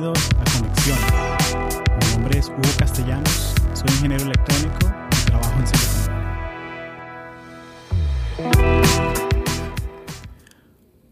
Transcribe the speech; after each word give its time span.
Bienvenidos 0.00 0.30
a. 0.38 0.44
Mi 1.98 2.12
nombre 2.14 2.38
es 2.38 2.48
Hugo 2.48 2.60
Castellanos, 2.78 3.54
soy 3.74 3.86
ingeniero 3.96 4.24
electrónico 4.24 4.78
y 5.10 5.26
trabajo 5.26 5.52
en 5.58 5.66
Silicon 5.66 6.14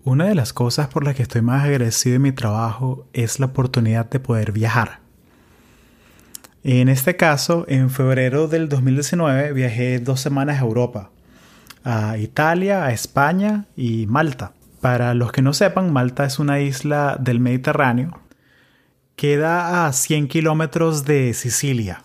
Una 0.05 0.25
de 0.25 0.35
las 0.35 0.55
cosas 0.55 0.89
por 0.89 1.05
las 1.05 1.15
que 1.17 1.23
estoy 1.23 1.43
más 1.43 1.65
agradecido 1.65 2.17
en 2.17 2.23
mi 2.23 2.33
trabajo 2.33 3.07
es 3.13 3.41
la 3.41 3.47
oportunidad 3.47 4.09
de 4.09 4.21
poder 4.21 4.53
viajar. 4.53 5.01
En 6.65 6.89
este 6.89 7.17
caso, 7.17 7.67
en 7.69 7.91
febrero 7.91 8.49
del 8.49 8.71
2019 8.71 9.53
viajé 9.53 9.99
dos 9.99 10.21
semanas 10.21 10.63
a 10.63 10.65
Europa, 10.65 11.11
a 11.85 12.17
Italia, 12.17 12.87
a 12.87 12.93
España 12.93 13.67
y 13.77 14.07
Malta. 14.07 14.53
Para 14.81 15.13
los 15.13 15.31
que 15.31 15.43
no 15.43 15.53
sepan, 15.53 15.93
Malta 15.93 16.25
es 16.25 16.39
una 16.39 16.61
isla 16.61 17.19
del 17.21 17.39
Mediterráneo. 17.39 18.28
Queda 19.19 19.89
a 19.89 19.93
100 19.93 20.29
kilómetros 20.29 21.05
de 21.05 21.35
Sicilia. 21.35 22.05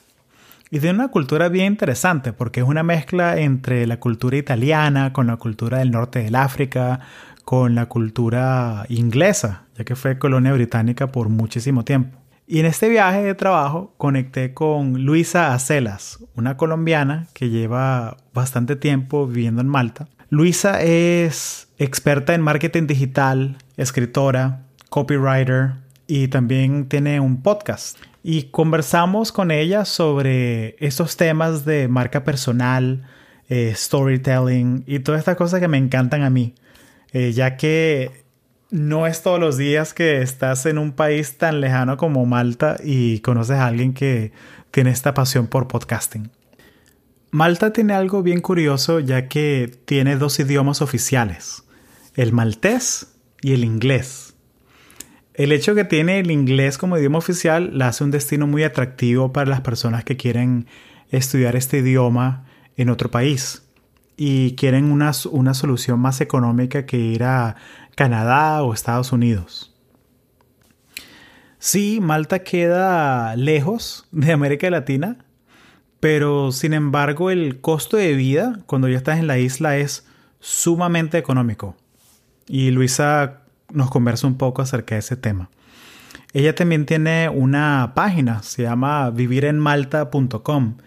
Y 0.72 0.80
de 0.80 0.90
una 0.90 1.10
cultura 1.10 1.48
bien 1.48 1.68
interesante 1.68 2.34
porque 2.34 2.62
es 2.62 2.66
una 2.66 2.82
mezcla 2.82 3.38
entre 3.38 3.86
la 3.86 4.00
cultura 4.00 4.36
italiana 4.36 5.14
con 5.14 5.28
la 5.28 5.38
cultura 5.38 5.78
del 5.78 5.92
norte 5.92 6.24
del 6.24 6.34
África, 6.34 7.02
con 7.46 7.76
la 7.76 7.86
cultura 7.86 8.88
inglesa, 8.90 9.66
ya 9.78 9.84
que 9.84 9.96
fue 9.96 10.18
colonia 10.18 10.54
británica 10.54 11.12
por 11.12 11.30
muchísimo 11.30 11.86
tiempo. 11.86 12.18
Y 12.48 12.62
en 12.62 12.66
este 12.66 12.90
viaje 12.90 13.22
de 13.22 13.36
trabajo 13.36 13.94
conecté 13.98 14.56
con 14.56 15.06
Luisa 15.06 15.54
Acelas, 15.54 16.18
una 16.34 16.58
colombiana 16.58 17.28
que 17.36 17.52
lleva 17.52 18.18
bastante 18.34 18.76
tiempo 18.76 19.28
viviendo 19.28 19.62
en 19.62 19.68
Malta. 19.68 20.08
Luisa 20.30 20.82
es 20.82 21.68
experta 21.78 22.34
en 22.34 22.42
marketing 22.42 22.88
digital, 22.88 23.58
escritora, 23.78 24.64
copywriter 24.90 25.83
y 26.08 26.28
también 26.28 26.88
tiene 26.88 27.20
un 27.20 27.42
podcast. 27.42 27.98
Y 28.24 28.44
conversamos 28.44 29.32
con 29.32 29.52
ella 29.52 29.86
sobre 29.86 30.76
estos 30.80 31.18
temas 31.18 31.66
de 31.66 31.88
marca 31.88 32.24
personal, 32.24 33.04
eh, 33.50 33.74
storytelling 33.76 34.84
y 34.88 35.00
todas 35.00 35.20
estas 35.20 35.36
cosas 35.36 35.60
que 35.60 35.68
me 35.68 35.78
encantan 35.78 36.24
a 36.24 36.30
mí, 36.30 36.56
eh, 37.12 37.32
ya 37.34 37.58
que 37.58 38.24
no 38.70 39.06
es 39.08 39.22
todos 39.22 39.40
los 39.40 39.58
días 39.58 39.94
que 39.94 40.22
estás 40.22 40.66
en 40.66 40.78
un 40.78 40.94
país 40.94 41.38
tan 41.38 41.62
lejano 41.62 41.98
como 41.98 42.26
Malta 42.26 42.78
y 42.84 43.20
conoces 43.20 43.58
a 43.58 43.68
alguien 43.68 43.94
que 43.94 44.32
tiene 44.72 44.90
esta 44.92 45.14
pasión 45.14 45.48
por 45.48 45.68
podcasting. 45.68 46.32
Malta 47.32 47.74
tiene 47.74 47.94
algo 47.94 48.24
bien 48.24 48.42
curioso 48.42 49.00
ya 49.00 49.28
que 49.28 49.80
tiene 49.86 50.16
dos 50.16 50.40
idiomas 50.40 50.82
oficiales 50.82 51.64
el 52.16 52.32
maltés 52.32 53.08
y 53.42 53.54
el 53.54 53.64
inglés. 53.64 54.33
El 55.34 55.52
hecho 55.52 55.74
que 55.74 55.84
tiene 55.84 56.20
el 56.20 56.30
inglés 56.30 56.78
como 56.78 56.98
idioma 56.98 57.18
oficial 57.18 57.78
la 57.78 57.88
hace 57.88 58.04
un 58.04 58.12
destino 58.12 58.46
muy 58.46 58.64
atractivo 58.64 59.34
para 59.34 59.50
las 59.50 59.62
personas 59.62 60.04
que 60.04 60.16
quieren 60.16 60.68
estudiar 61.10 61.56
este 61.56 61.80
idioma 61.80 62.46
en 62.78 62.90
otro 62.90 63.10
país 63.10 63.68
y 64.16 64.56
quieren 64.56 64.92
una, 64.92 65.12
una 65.32 65.54
solución 65.56 66.00
más 66.00 66.22
económica 66.22 66.86
que 66.86 66.98
ir 66.98 67.24
a 67.24 67.56
Canadá 67.96 68.62
o 68.62 68.74
Estados 68.74 69.12
Unidos. 69.12 69.76
Sí, 71.58 72.00
Malta 72.02 72.40
queda 72.40 73.36
lejos 73.36 74.08
de 74.12 74.34
América 74.34 74.70
Latina, 74.70 75.26
pero 76.00 76.52
sin 76.52 76.74
embargo 76.74 77.32
el 77.32 77.60
costo 77.60 77.98
de 77.98 78.14
vida 78.14 78.60
cuando 78.68 78.88
ya 78.88 78.98
estás 78.98 79.18
en 79.18 79.28
la 79.28 79.40
isla 79.40 79.78
es 79.78 80.06
sumamente 80.40 81.18
económico 81.18 81.76
y 82.48 82.72
Luisa 82.72 83.43
nos 83.74 83.90
conversa 83.90 84.28
un 84.28 84.38
poco 84.38 84.62
acerca 84.62 84.96
de 84.96 85.00
ese 85.00 85.18
tema. 85.18 85.50
Ella 86.34 86.56
también 86.56 86.86
tiene 86.86 87.30
una 87.30 87.92
página, 87.96 88.42
se 88.44 88.64
llama 88.64 89.10
vivirenmalta.com, 89.12 90.78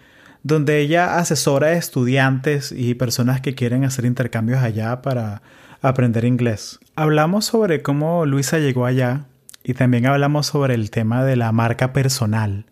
donde 0.43 0.79
ella 0.79 1.17
asesora 1.17 1.67
a 1.67 1.73
estudiantes 1.73 2.71
y 2.71 2.95
personas 2.95 3.41
que 3.41 3.55
quieren 3.55 3.83
hacer 3.83 4.05
intercambios 4.05 4.61
allá 4.61 5.01
para 5.01 5.41
aprender 5.81 6.25
inglés. 6.25 6.79
Hablamos 6.95 7.45
sobre 7.45 7.81
cómo 7.81 8.25
Luisa 8.25 8.57
llegó 8.57 8.85
allá 8.85 9.25
y 9.63 9.73
también 9.73 10.05
hablamos 10.05 10.47
sobre 10.47 10.73
el 10.73 10.89
tema 10.91 11.23
de 11.23 11.35
la 11.35 11.51
marca 11.51 11.93
personal 11.93 12.65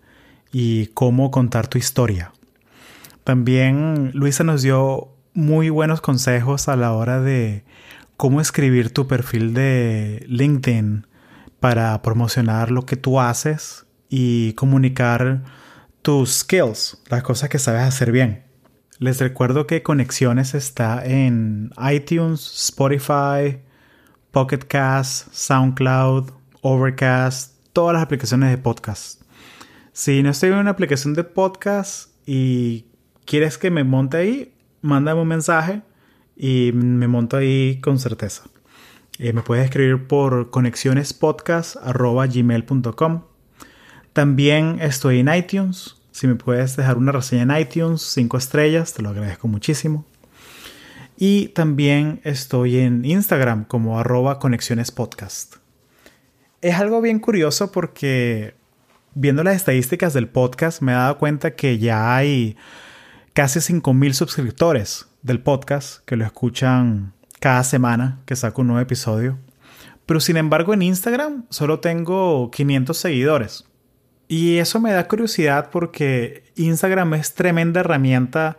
y 0.51 0.88
cómo 0.88 1.31
contar 1.31 1.67
tu 1.67 1.78
historia. 1.78 2.31
También 3.25 4.11
Luisa 4.13 4.44
nos 4.44 4.61
dio 4.61 5.09
muy 5.34 5.69
buenos 5.69 6.00
consejos 6.00 6.69
a 6.69 6.78
la 6.78 6.94
hora 6.94 7.19
de 7.19 7.65
cómo 8.18 8.42
escribir 8.42 8.94
tu 8.94 9.08
perfil 9.08 9.53
de 9.53 10.26
LinkedIn 10.28 11.08
para 11.59 12.02
promocionar 12.02 12.72
lo 12.72 12.86
que 12.86 12.96
tú 12.96 13.20
haces 13.20 13.86
y 14.09 14.53
comunicar 14.53 15.44
tus 16.02 16.40
skills, 16.40 17.02
las 17.09 17.24
cosas 17.24 17.50
que 17.50 17.59
sabes 17.59 17.84
hacer 17.84 18.12
bien. 18.12 18.44
Les 19.00 19.20
recuerdo 19.20 19.68
que 19.68 19.84
Conexiones 19.84 20.53
está 20.53 21.03
en 21.06 21.72
iTunes, 21.92 22.40
Spotify, 22.68 23.59
Pocket 24.32 24.59
Cast, 24.59 25.34
SoundCloud, 25.34 26.32
Overcast, 26.62 27.56
todas 27.74 27.94
las 27.94 28.03
aplicaciones 28.03 28.50
de 28.52 28.58
podcast. 28.58 29.22
Si 29.92 30.24
no 30.24 30.30
estoy 30.30 30.50
en 30.50 30.58
una 30.58 30.72
aplicación 30.72 31.14
de 31.14 31.24
podcast 31.24 32.09
y 32.26 32.86
quieres 33.26 33.58
que 33.58 33.72
me 33.72 33.84
monte 33.84 34.18
ahí, 34.18 34.53
mándame 34.82 35.22
un 35.22 35.28
mensaje 35.28 35.82
y 36.35 36.72
me 36.73 37.07
monto 37.07 37.38
ahí 37.38 37.79
con 37.81 38.00
certeza. 38.00 38.44
Eh, 39.18 39.31
me 39.31 39.41
puedes 39.41 39.63
escribir 39.66 40.07
por 40.07 40.50
conexionespodcast.gmail.com 40.50 43.22
También 44.13 44.79
estoy 44.81 45.19
en 45.19 45.34
iTunes. 45.34 45.96
Si 46.12 46.28
me 46.28 46.35
puedes 46.35 46.75
dejar 46.75 46.97
una 46.97 47.13
reseña 47.13 47.44
en 47.44 47.56
iTunes, 47.62 48.01
5 48.01 48.38
estrellas, 48.38 48.94
te 48.94 49.01
lo 49.01 49.07
agradezco 49.09 49.47
muchísimo. 49.47 50.06
Y 51.18 51.47
también 51.50 52.22
estoy 52.23 52.79
en 52.79 53.06
Instagram 53.06 53.66
como 53.66 54.00
arroba 54.00 54.40
conexionespodcast. 54.40 55.57
Es 56.62 56.75
algo 56.75 57.02
bien 57.02 57.19
curioso 57.19 57.72
porque 57.72 58.56
viendo 59.13 59.44
las 59.44 59.56
estadísticas 59.56 60.13
del 60.13 60.28
podcast 60.28 60.81
me 60.81 60.91
he 60.91 60.96
dado 60.96 61.17
cuenta 61.17 61.56
que 61.56 61.78
ya 61.78 62.16
hay 62.16 62.57
casi 63.35 63.59
5.000 63.59 64.13
suscriptores 64.13 65.07
del 65.22 65.41
podcast 65.41 66.06
que 66.06 66.16
lo 66.16 66.23
escuchan 66.23 67.12
cada 67.41 67.66
semana 67.66 68.22
que 68.25 68.38
saco 68.38 68.62
un 68.62 68.68
nuevo 68.68 68.81
episodio. 68.81 69.38
Pero 70.06 70.22
sin 70.22 70.38
embargo 70.38 70.73
en 70.73 70.81
Instagram 70.81 71.44
solo 71.50 71.81
tengo 71.81 72.50
500 72.50 72.97
seguidores. 72.97 73.66
Y 74.29 74.56
eso 74.59 74.79
me 74.79 74.94
da 74.94 75.09
curiosidad 75.09 75.69
porque 75.69 76.46
Instagram 76.56 77.16
es 77.16 77.34
tremenda 77.34 77.81
herramienta 77.81 78.57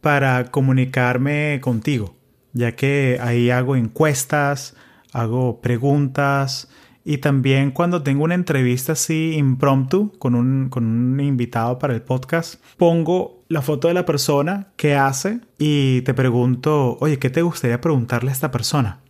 para 0.00 0.46
comunicarme 0.46 1.60
contigo, 1.60 2.16
ya 2.54 2.72
que 2.72 3.18
ahí 3.20 3.50
hago 3.50 3.76
encuestas, 3.76 4.74
hago 5.12 5.60
preguntas 5.60 6.70
y 7.04 7.18
también 7.18 7.72
cuando 7.72 8.02
tengo 8.02 8.24
una 8.24 8.34
entrevista 8.34 8.92
así 8.92 9.34
impromptu 9.36 10.12
con 10.18 10.34
un, 10.34 10.70
con 10.70 10.86
un 10.86 11.20
invitado 11.20 11.78
para 11.78 11.92
el 11.94 12.00
podcast, 12.00 12.54
pongo 12.78 13.33
la 13.48 13.62
foto 13.62 13.88
de 13.88 13.94
la 13.94 14.06
persona 14.06 14.68
que 14.76 14.94
hace 14.94 15.40
y 15.58 16.02
te 16.02 16.14
pregunto, 16.14 16.96
oye, 17.00 17.18
¿qué 17.18 17.30
te 17.30 17.42
gustaría 17.42 17.80
preguntarle 17.80 18.30
a 18.30 18.32
esta 18.32 18.50
persona? 18.50 19.00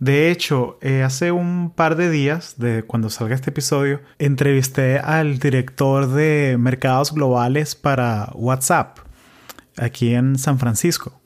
De 0.00 0.30
hecho, 0.30 0.78
eh, 0.82 1.02
hace 1.02 1.30
un 1.30 1.70
par 1.70 1.96
de 1.96 2.10
días, 2.10 2.56
de 2.58 2.82
cuando 2.82 3.10
salga 3.10 3.34
este 3.34 3.50
episodio, 3.50 4.00
entrevisté 4.18 4.98
al 4.98 5.38
director 5.38 6.08
de 6.08 6.56
mercados 6.58 7.12
globales 7.12 7.74
para 7.74 8.30
WhatsApp, 8.34 8.98
aquí 9.76 10.14
en 10.14 10.36
San 10.38 10.58
Francisco. 10.58 11.20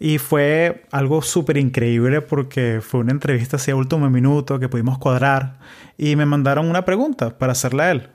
Y 0.00 0.18
fue 0.18 0.84
algo 0.90 1.22
súper 1.22 1.56
increíble 1.56 2.20
porque 2.20 2.80
fue 2.82 3.00
una 3.00 3.12
entrevista 3.12 3.56
así 3.56 3.70
a 3.70 3.76
último 3.76 4.10
minuto 4.10 4.58
que 4.58 4.68
pudimos 4.68 4.98
cuadrar 4.98 5.60
y 5.96 6.16
me 6.16 6.26
mandaron 6.26 6.68
una 6.68 6.84
pregunta 6.84 7.38
para 7.38 7.52
hacerla 7.52 7.84
a 7.84 7.90
él 7.92 8.10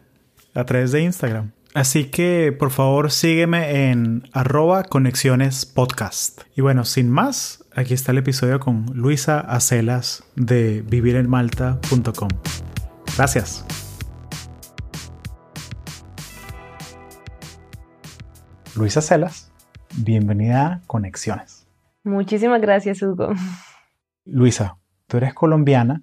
a 0.54 0.66
través 0.66 0.92
de 0.92 1.02
Instagram. 1.02 1.52
Así 1.76 2.06
que 2.06 2.52
por 2.52 2.72
favor 2.72 3.12
sígueme 3.12 3.92
en 3.92 4.24
arroba 4.34 4.84
conexiones 4.84 5.68
podcast. 5.68 6.42
Y 6.56 6.62
bueno, 6.62 6.84
sin 6.84 7.12
más, 7.12 7.64
aquí 7.76 7.94
está 7.94 8.12
el 8.12 8.18
episodio 8.18 8.60
con 8.60 8.88
Luisa 8.94 9.40
Acelas 9.40 10.24
de 10.36 10.82
vivirenmalta.com. 10.82 12.30
Gracias. 13.16 13.66
Luisa 18.76 19.00
Acelas, 19.00 19.52
bienvenida 19.98 20.66
a 20.66 20.82
Conexiones. 20.88 21.68
Muchísimas 22.04 22.62
gracias, 22.62 23.02
Hugo. 23.04 23.34
Luisa, 24.26 24.78
tú 25.06 25.18
eres 25.18 25.36
colombiana, 25.36 26.02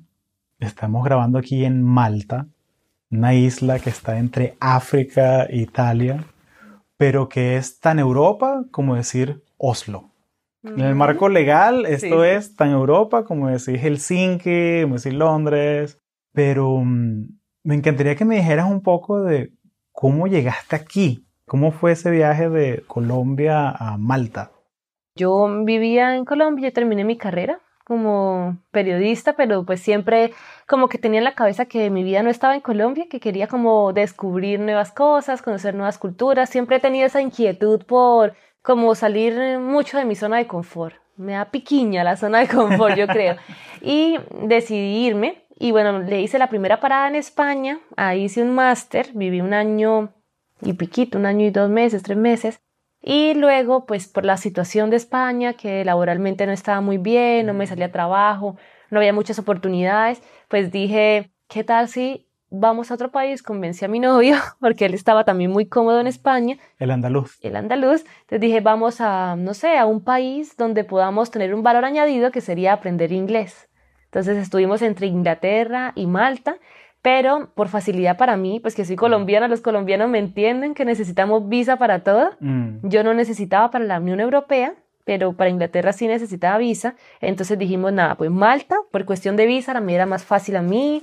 estamos 0.60 1.04
grabando 1.04 1.38
aquí 1.38 1.64
en 1.64 1.82
Malta, 1.82 2.46
una 3.16 3.34
isla 3.34 3.78
que 3.78 3.90
está 3.90 4.18
entre 4.18 4.56
África 4.60 5.44
e 5.44 5.58
Italia, 5.58 6.24
pero 6.96 7.28
que 7.28 7.56
es 7.56 7.80
tan 7.80 7.98
Europa 7.98 8.64
como 8.70 8.94
decir 8.94 9.42
Oslo. 9.56 10.10
En 10.62 10.80
el 10.80 10.96
marco 10.96 11.28
legal, 11.28 11.86
esto 11.86 12.24
es 12.24 12.56
tan 12.56 12.70
Europa 12.70 13.24
como 13.24 13.48
decir 13.48 13.78
Helsinki, 13.78 14.82
como 14.82 14.94
decir 14.94 15.14
Londres, 15.14 16.00
pero 16.32 16.78
mm, 16.84 17.28
me 17.62 17.74
encantaría 17.74 18.16
que 18.16 18.24
me 18.24 18.36
dijeras 18.36 18.68
un 18.68 18.82
poco 18.82 19.22
de 19.22 19.52
cómo 19.92 20.26
llegaste 20.26 20.74
aquí. 20.74 21.22
¿Cómo 21.46 21.70
fue 21.70 21.92
ese 21.92 22.10
viaje 22.10 22.50
de 22.50 22.82
Colombia 22.88 23.70
a 23.70 23.96
Malta? 23.96 24.50
Yo 25.14 25.48
vivía 25.64 26.16
en 26.16 26.24
Colombia, 26.24 26.68
yo 26.68 26.72
terminé 26.72 27.04
mi 27.04 27.16
carrera 27.16 27.60
como 27.86 28.58
periodista, 28.72 29.34
pero 29.34 29.64
pues 29.64 29.80
siempre 29.80 30.32
como 30.66 30.88
que 30.88 30.98
tenía 30.98 31.18
en 31.18 31.24
la 31.24 31.36
cabeza 31.36 31.66
que 31.66 31.88
mi 31.88 32.02
vida 32.02 32.24
no 32.24 32.30
estaba 32.30 32.56
en 32.56 32.60
Colombia, 32.60 33.06
que 33.08 33.20
quería 33.20 33.46
como 33.46 33.92
descubrir 33.92 34.58
nuevas 34.58 34.90
cosas, 34.90 35.40
conocer 35.40 35.76
nuevas 35.76 35.96
culturas. 35.96 36.50
Siempre 36.50 36.78
he 36.78 36.80
tenido 36.80 37.06
esa 37.06 37.22
inquietud 37.22 37.84
por 37.84 38.34
como 38.60 38.96
salir 38.96 39.60
mucho 39.60 39.98
de 39.98 40.04
mi 40.04 40.16
zona 40.16 40.38
de 40.38 40.48
confort. 40.48 40.96
Me 41.16 41.34
da 41.34 41.44
piquiña 41.52 42.02
la 42.02 42.16
zona 42.16 42.40
de 42.40 42.48
confort, 42.48 42.96
yo 42.96 43.06
creo. 43.06 43.36
Y 43.82 44.18
decidí 44.42 45.06
irme 45.06 45.46
y 45.58 45.70
bueno, 45.70 46.00
le 46.00 46.20
hice 46.20 46.40
la 46.40 46.48
primera 46.48 46.80
parada 46.80 47.06
en 47.06 47.14
España, 47.14 47.78
ahí 47.96 48.24
hice 48.24 48.42
un 48.42 48.52
máster, 48.52 49.10
viví 49.14 49.40
un 49.40 49.54
año 49.54 50.12
y 50.60 50.72
piquito, 50.72 51.18
un 51.18 51.26
año 51.26 51.46
y 51.46 51.50
dos 51.50 51.70
meses, 51.70 52.02
tres 52.02 52.18
meses. 52.18 52.60
Y 53.08 53.34
luego, 53.34 53.86
pues 53.86 54.08
por 54.08 54.24
la 54.24 54.36
situación 54.36 54.90
de 54.90 54.96
España, 54.96 55.52
que 55.52 55.84
laboralmente 55.84 56.44
no 56.44 56.50
estaba 56.50 56.80
muy 56.80 56.98
bien, 56.98 57.46
no 57.46 57.54
me 57.54 57.68
salía 57.68 57.92
trabajo, 57.92 58.56
no 58.90 58.98
había 58.98 59.12
muchas 59.12 59.38
oportunidades, 59.38 60.20
pues 60.48 60.72
dije, 60.72 61.30
¿qué 61.46 61.62
tal 61.62 61.88
si 61.88 62.26
vamos 62.50 62.90
a 62.90 62.94
otro 62.94 63.12
país? 63.12 63.44
Convencí 63.44 63.84
a 63.84 63.88
mi 63.88 64.00
novio, 64.00 64.34
porque 64.60 64.86
él 64.86 64.94
estaba 64.94 65.22
también 65.22 65.52
muy 65.52 65.66
cómodo 65.66 66.00
en 66.00 66.08
España. 66.08 66.58
El 66.80 66.90
andaluz. 66.90 67.38
El 67.42 67.54
andaluz. 67.54 68.04
Entonces 68.22 68.40
dije, 68.40 68.60
vamos 68.60 69.00
a, 69.00 69.36
no 69.36 69.54
sé, 69.54 69.78
a 69.78 69.86
un 69.86 70.02
país 70.02 70.56
donde 70.56 70.82
podamos 70.82 71.30
tener 71.30 71.54
un 71.54 71.62
valor 71.62 71.84
añadido 71.84 72.32
que 72.32 72.40
sería 72.40 72.72
aprender 72.72 73.12
inglés. 73.12 73.68
Entonces 74.06 74.36
estuvimos 74.36 74.82
entre 74.82 75.06
Inglaterra 75.06 75.92
y 75.94 76.08
Malta, 76.08 76.56
pero 77.06 77.50
por 77.54 77.68
facilidad 77.68 78.16
para 78.16 78.36
mí, 78.36 78.58
pues 78.58 78.74
que 78.74 78.84
soy 78.84 78.96
colombiana, 78.96 79.46
los 79.46 79.60
colombianos 79.60 80.10
me 80.10 80.18
entienden 80.18 80.74
que 80.74 80.84
necesitamos 80.84 81.48
visa 81.48 81.76
para 81.76 82.00
todo. 82.00 82.30
Mm. 82.40 82.78
Yo 82.82 83.04
no 83.04 83.14
necesitaba 83.14 83.70
para 83.70 83.84
la 83.84 84.00
Unión 84.00 84.18
Europea, 84.18 84.74
pero 85.04 85.32
para 85.34 85.48
Inglaterra 85.48 85.92
sí 85.92 86.08
necesitaba 86.08 86.58
visa. 86.58 86.96
Entonces 87.20 87.60
dijimos, 87.60 87.92
nada, 87.92 88.16
pues 88.16 88.32
Malta, 88.32 88.74
por 88.90 89.04
cuestión 89.04 89.36
de 89.36 89.46
visa, 89.46 89.78
mí 89.80 89.94
era 89.94 90.04
más 90.04 90.24
fácil 90.24 90.56
a 90.56 90.62
mí. 90.62 91.00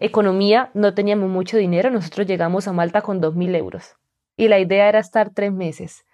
Economía, 0.00 0.70
no 0.74 0.92
teníamos 0.92 1.30
mucho 1.30 1.56
dinero, 1.56 1.88
nosotros 1.88 2.26
llegamos 2.26 2.66
a 2.66 2.72
Malta 2.72 3.02
con 3.02 3.22
2.000 3.22 3.54
euros. 3.54 3.94
Y 4.36 4.48
la 4.48 4.58
idea 4.58 4.88
era 4.88 4.98
estar 4.98 5.30
tres 5.30 5.52
meses. 5.52 6.04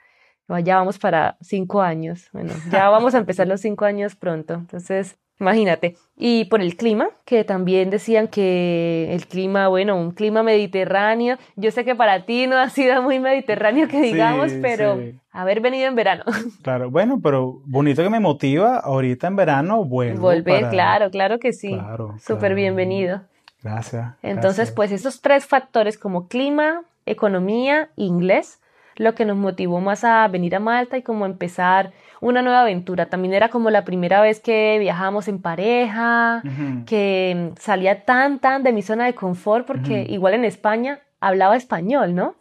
Ya 0.62 0.76
vamos 0.76 0.98
para 0.98 1.38
cinco 1.40 1.80
años. 1.80 2.28
Bueno, 2.34 2.52
ya 2.70 2.90
vamos 2.90 3.14
a 3.14 3.18
empezar 3.18 3.48
los 3.48 3.62
cinco 3.62 3.86
años 3.86 4.16
pronto. 4.16 4.52
Entonces, 4.52 5.16
Imagínate. 5.40 5.96
Y 6.16 6.44
por 6.44 6.60
el 6.60 6.76
clima, 6.76 7.08
que 7.24 7.44
también 7.44 7.88
decían 7.88 8.28
que 8.28 9.08
el 9.14 9.26
clima, 9.26 9.68
bueno, 9.68 9.96
un 9.96 10.10
clima 10.10 10.42
mediterráneo. 10.42 11.38
Yo 11.56 11.70
sé 11.70 11.84
que 11.86 11.94
para 11.94 12.26
ti 12.26 12.46
no 12.46 12.58
ha 12.58 12.68
sido 12.68 13.00
muy 13.02 13.18
mediterráneo 13.18 13.88
que 13.88 14.02
digamos, 14.02 14.52
pero 14.60 15.00
haber 15.32 15.60
venido 15.60 15.88
en 15.88 15.94
verano. 15.94 16.24
Claro, 16.62 16.90
bueno, 16.90 17.20
pero 17.22 17.60
bonito 17.64 18.02
que 18.02 18.10
me 18.10 18.20
motiva 18.20 18.76
ahorita 18.76 19.28
en 19.28 19.36
verano 19.36 19.84
vuelvo. 19.84 20.20
Volver, 20.20 20.68
claro, 20.68 21.10
claro 21.10 21.38
que 21.38 21.54
sí. 21.54 21.72
Claro, 21.72 22.16
Súper 22.20 22.54
bienvenido. 22.54 23.22
Gracias. 23.62 24.14
Entonces, 24.22 24.70
pues 24.72 24.92
esos 24.92 25.22
tres 25.22 25.46
factores 25.46 25.96
como 25.96 26.28
clima, 26.28 26.82
economía, 27.06 27.88
inglés, 27.96 28.60
lo 28.96 29.14
que 29.14 29.24
nos 29.24 29.38
motivó 29.38 29.80
más 29.80 30.04
a 30.04 30.28
venir 30.28 30.54
a 30.54 30.60
Malta 30.60 30.98
y 30.98 31.02
como 31.02 31.24
empezar 31.24 31.92
una 32.20 32.42
nueva 32.42 32.62
aventura. 32.62 33.06
También 33.06 33.34
era 33.34 33.48
como 33.48 33.70
la 33.70 33.84
primera 33.84 34.20
vez 34.20 34.40
que 34.40 34.78
viajábamos 34.78 35.28
en 35.28 35.40
pareja, 35.40 36.42
que 36.86 37.52
salía 37.58 38.04
tan, 38.04 38.38
tan 38.38 38.62
de 38.62 38.72
mi 38.72 38.82
zona 38.82 39.06
de 39.06 39.14
confort, 39.14 39.66
porque 39.66 40.06
igual 40.08 40.34
en 40.34 40.44
España 40.44 41.00
hablaba 41.20 41.56
español, 41.56 42.14
¿no? 42.14 42.34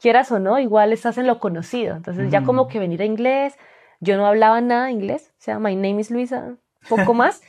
Quieras 0.00 0.30
o 0.30 0.38
no, 0.38 0.58
igual 0.58 0.92
estás 0.92 1.18
en 1.18 1.26
lo 1.26 1.38
conocido. 1.38 1.96
Entonces 1.96 2.30
ya 2.30 2.42
como 2.42 2.68
que 2.68 2.78
venir 2.78 3.02
a 3.02 3.04
inglés, 3.04 3.56
yo 4.00 4.16
no 4.16 4.26
hablaba 4.26 4.60
nada 4.60 4.86
de 4.86 4.92
inglés, 4.92 5.32
o 5.38 5.42
sea, 5.42 5.58
my 5.58 5.74
name 5.74 6.00
is 6.00 6.10
Luisa, 6.10 6.54
poco 6.88 7.14
más. 7.14 7.42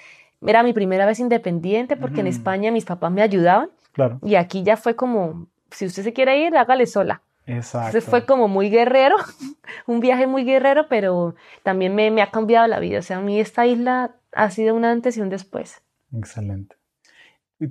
Era 0.46 0.64
mi 0.64 0.72
primera 0.72 1.06
vez 1.06 1.20
independiente 1.20 1.98
porque 1.98 2.22
en 2.22 2.28
España 2.28 2.72
mis 2.72 2.86
papás 2.86 3.12
me 3.12 3.22
ayudaban. 3.22 3.70
Claro. 3.94 4.20
Y 4.24 4.36
aquí 4.36 4.62
ya 4.62 4.78
fue 4.78 4.96
como, 4.96 5.48
si 5.72 5.86
usted 5.86 6.04
se 6.04 6.14
quiere 6.14 6.40
ir, 6.40 6.56
hágale 6.56 6.86
sola. 6.86 7.22
Exacto. 7.48 7.88
Entonces 7.88 8.10
fue 8.10 8.26
como 8.26 8.48
muy 8.48 8.70
guerrero, 8.70 9.16
un 9.88 10.00
viaje 10.00 10.28
muy 10.28 10.44
guerrero, 10.44 10.88
pero 10.90 11.36
también 11.64 11.96
me, 11.96 12.12
me, 12.12 12.22
ha 12.22 12.30
cambiado 12.30 12.68
la 12.68 12.80
vida. 12.80 13.00
O 13.00 13.02
sea, 13.02 13.18
a 13.18 13.22
mí 13.22 13.40
esta 13.40 13.66
isla 13.66 14.16
ha 14.34 14.52
sido 14.52 14.76
un 14.76 14.86
antes 14.86 15.18
y 15.18 15.22
un 15.22 15.30
después. 15.30 15.82
Excelente. 16.16 16.76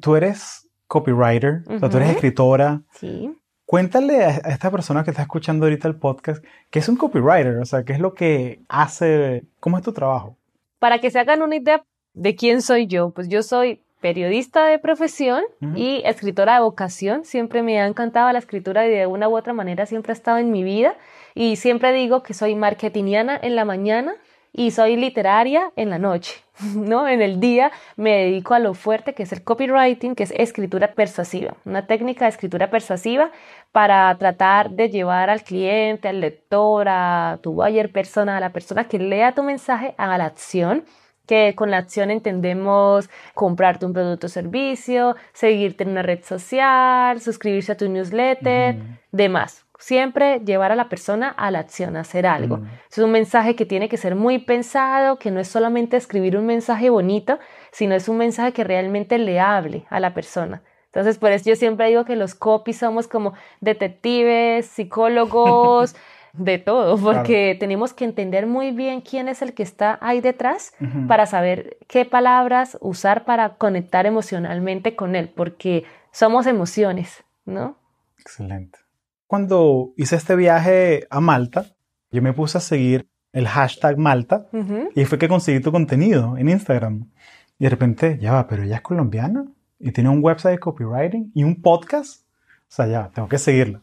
Tú 0.00 0.17
eres 0.17 0.69
copywriter, 0.87 1.62
o 1.69 1.78
sea, 1.78 1.88
tú 1.90 1.99
eres 1.99 2.11
escritora. 2.11 2.82
Sí. 2.93 3.37
Cuéntale 3.67 4.25
a, 4.25 4.31
esta 4.31 4.70
persona 4.70 5.05
que 5.05 5.11
está 5.11 5.23
escuchando 5.23 5.67
ahorita 5.67 5.88
el 5.88 5.96
podcast, 5.96 6.43
¿qué 6.70 6.78
es 6.78 6.88
un 6.88 6.96
copywriter? 6.96 7.58
O 7.58 7.64
sea, 7.64 7.84
¿qué 7.84 7.93
es 7.93 8.00
lo 8.00 8.14
que 8.14 8.62
hace? 8.69 9.44
¿Cómo 9.61 9.76
es 9.76 9.84
tu 9.84 9.93
trabajo? 9.93 10.37
Para 10.78 11.00
que 11.00 11.11
se 11.11 11.19
hagan 11.19 11.43
una 11.43 11.56
idea 11.56 11.84
de 12.14 12.34
quién 12.34 12.62
soy 12.62 12.87
yo, 12.87 13.11
pues 13.11 13.28
yo 13.28 13.43
soy 13.43 13.82
periodista 14.06 14.67
de 14.67 14.79
profesión 14.79 15.43
y 15.75 16.00
escritora 16.05 16.55
de 16.55 16.61
vocación. 16.61 17.25
Siempre 17.25 17.64
me 17.64 17.81
ha 17.81 17.88
encantado 17.88 18.31
la 18.31 18.38
escritura 18.38 18.87
y 18.87 18.88
de 18.88 19.08
una 19.08 19.29
u 19.29 19.37
otra 19.37 19.53
manera 19.53 19.85
siempre 19.85 20.12
ha 20.12 20.14
estado 20.14 20.38
en 20.38 20.53
mi 20.53 20.62
vida. 20.62 20.94
Y 21.35 21.56
siempre 21.56 21.93
digo 21.93 22.23
que 22.23 22.32
soy 22.32 22.55
marketingiana 22.55 23.37
en 23.43 23.56
la 23.56 23.64
mañana 23.64 24.14
y 24.53 24.70
soy 24.70 24.94
literaria 24.94 25.73
en 25.75 25.91
la 25.91 25.99
noche, 25.99 26.37
¿no? 26.76 27.08
En 27.08 27.20
el 27.20 27.41
día 27.41 27.73
me 27.97 28.17
dedico 28.17 28.55
a 28.55 28.61
lo 28.61 28.75
fuerte 28.75 29.12
que 29.12 29.25
es 29.25 29.32
el 29.32 29.43
copywriting, 29.43 30.14
que 30.14 30.23
es 30.23 30.32
escritura 30.37 30.94
persuasiva, 30.94 31.56
una 31.64 31.88
técnica 31.88 32.26
de 32.26 32.29
escritura 32.29 32.70
persuasiva 32.70 33.32
para 33.73 34.17
tratar 34.19 34.70
de 34.70 34.88
llevar 34.88 35.31
al 35.31 35.43
cliente, 35.43 36.06
al 36.06 36.20
lector, 36.20 36.87
a 36.88 37.41
tu 37.43 37.55
buyer 37.55 37.91
persona, 37.91 38.37
a 38.37 38.41
la 38.41 38.50
persona 38.50 38.85
que 38.85 39.00
lea 39.00 39.35
tu 39.35 39.43
mensaje 39.43 39.97
a 39.99 40.17
la 40.17 40.26
acción 40.26 40.85
que 41.26 41.55
con 41.55 41.70
la 41.70 41.78
acción 41.78 42.11
entendemos 42.11 43.11
comprarte 43.34 43.87
un 43.87 43.93
producto 43.93 44.26
o 44.26 44.31
servicio, 44.31 45.17
seguirte 45.32 45.84
en 45.84 45.90
una 45.90 46.02
red 46.02 46.23
social, 46.25 47.20
suscribirse 47.20 47.73
a 47.73 47.76
tu 47.76 47.88
newsletter, 47.88 48.76
demás. 49.12 49.64
Siempre 49.78 50.40
llevar 50.40 50.73
a 50.73 50.76
la 50.76 50.88
persona 50.88 51.28
a 51.28 51.50
la 51.50 51.58
acción, 51.58 51.96
a 51.96 52.00
hacer 52.00 52.26
algo. 52.26 52.61
Es 52.90 52.96
un 52.96 53.11
mensaje 53.11 53.55
que 53.55 53.67
tiene 53.67 53.90
que 53.90 53.99
ser 53.99 54.14
muy 54.14 54.38
pensado, 54.38 55.19
que 55.19 55.31
no 55.31 55.38
es 55.38 55.49
solamente 55.49 55.99
escribir 55.99 56.38
un 56.38 56.46
mensaje 56.46 56.88
bonito, 56.88 57.38
sino 57.73 57.95
es 57.95 58.09
un 58.09 58.16
mensaje 58.16 58.52
que 58.52 58.64
realmente 58.64 59.18
le 59.18 59.38
hable 59.38 59.85
a 59.90 60.00
la 60.00 60.14
persona. 60.14 60.62
Entonces, 60.87 61.18
por 61.18 61.30
eso 61.30 61.50
yo 61.50 61.56
siempre 61.56 61.88
digo 61.88 62.06
que 62.06 62.16
los 62.16 62.35
copies 62.35 62.78
somos 62.78 63.06
como 63.06 63.35
detectives, 63.61 64.64
psicólogos, 64.64 65.95
de 66.38 66.59
todo, 66.59 66.97
porque 66.99 67.57
tenemos 67.59 67.95
que 67.95 68.05
entender 68.05 68.47
muy 68.47 68.71
bien 68.71 69.00
quién 69.00 69.28
es 69.28 69.43
el 69.43 69.55
que 69.55 69.62
está 69.62 69.99
ahí 70.00 70.21
detrás 70.21 70.73
para 71.09 71.26
saber 71.26 71.78
qué 71.88 72.05
palabras 72.05 72.78
usar 72.81 73.25
para 73.25 73.57
conectar 73.57 74.07
emocionalmente 74.07 74.97
con 74.97 75.16
él, 75.16 75.28
porque 75.28 75.85
somos 76.12 76.47
emociones, 76.47 77.25
¿no? 77.45 77.76
Excelente. 78.19 78.78
Cuando 79.26 79.93
hice 79.97 80.16
este 80.16 80.37
viaje 80.37 81.07
a 81.11 81.21
Malta, 81.21 81.66
yo 82.11 82.23
me 82.23 82.33
puse 82.33 82.59
a 82.59 82.61
seguir 82.61 83.09
el 83.33 83.47
hashtag 83.47 83.99
Malta 83.99 84.47
y 84.95 85.05
fue 85.05 85.19
que 85.19 85.28
conseguí 85.28 85.61
tu 85.61 85.73
contenido 85.73 86.37
en 86.38 86.49
Instagram. 86.49 87.11
Y 87.59 87.64
de 87.64 87.71
repente, 87.71 88.19
ya 88.21 88.33
va, 88.33 88.47
pero 88.47 88.62
ella 88.62 88.76
es 88.76 88.83
colombiana 88.83 89.45
y 89.78 89.93
tiene 89.93 90.11
un 90.11 90.23
website 90.23 90.55
de 90.55 90.59
copywriting 90.59 91.33
y 91.35 91.45
un 91.45 91.61
podcast. 91.61 92.23
O 92.62 92.69
sea, 92.69 92.87
ya, 92.87 93.11
tengo 93.11 93.28
que 93.28 93.38
seguirla. 93.38 93.83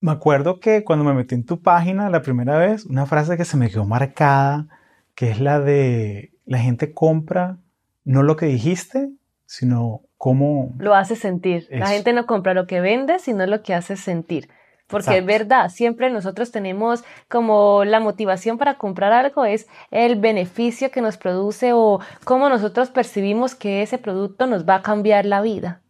Me 0.00 0.12
acuerdo 0.12 0.60
que 0.60 0.82
cuando 0.84 1.04
me 1.04 1.12
metí 1.12 1.34
en 1.34 1.44
tu 1.44 1.60
página 1.62 2.10
la 2.10 2.22
primera 2.22 2.58
vez, 2.58 2.86
una 2.86 3.06
frase 3.06 3.36
que 3.36 3.44
se 3.44 3.56
me 3.56 3.70
quedó 3.70 3.84
marcada, 3.84 4.66
que 5.14 5.30
es 5.30 5.40
la 5.40 5.60
de 5.60 6.32
la 6.46 6.58
gente 6.58 6.92
compra 6.92 7.58
no 8.04 8.22
lo 8.22 8.36
que 8.36 8.46
dijiste, 8.46 9.10
sino 9.46 10.02
cómo... 10.16 10.74
Lo 10.78 10.94
hace 10.94 11.16
sentir. 11.16 11.68
La 11.70 11.88
gente 11.88 12.12
no 12.12 12.26
compra 12.26 12.54
lo 12.54 12.66
que 12.66 12.80
vende, 12.80 13.18
sino 13.18 13.46
lo 13.46 13.62
que 13.62 13.74
hace 13.74 13.96
sentir. 13.96 14.48
Porque 14.90 15.18
es 15.18 15.24
verdad, 15.24 15.70
siempre 15.70 16.10
nosotros 16.10 16.50
tenemos 16.50 17.04
como 17.28 17.84
la 17.84 18.00
motivación 18.00 18.58
para 18.58 18.76
comprar 18.76 19.12
algo 19.12 19.44
es 19.44 19.68
el 19.90 20.16
beneficio 20.16 20.90
que 20.90 21.00
nos 21.00 21.16
produce 21.16 21.72
o 21.72 22.00
cómo 22.24 22.48
nosotros 22.48 22.90
percibimos 22.90 23.54
que 23.54 23.82
ese 23.82 23.98
producto 23.98 24.46
nos 24.46 24.68
va 24.68 24.76
a 24.76 24.82
cambiar 24.82 25.24
la 25.26 25.40
vida. 25.40 25.80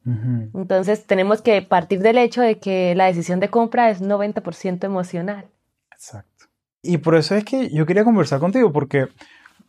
Entonces 0.54 1.06
tenemos 1.06 1.40
que 1.40 1.62
partir 1.62 2.00
del 2.00 2.18
hecho 2.18 2.42
de 2.42 2.58
que 2.58 2.94
la 2.94 3.06
decisión 3.06 3.38
de 3.38 3.48
compra 3.48 3.90
es 3.90 4.02
90% 4.02 4.84
emocional. 4.84 5.46
Exacto. 5.92 6.46
Y 6.82 6.98
por 6.98 7.14
eso 7.14 7.34
es 7.34 7.44
que 7.44 7.70
yo 7.70 7.86
quería 7.86 8.04
conversar 8.04 8.40
contigo 8.40 8.72
porque 8.72 9.08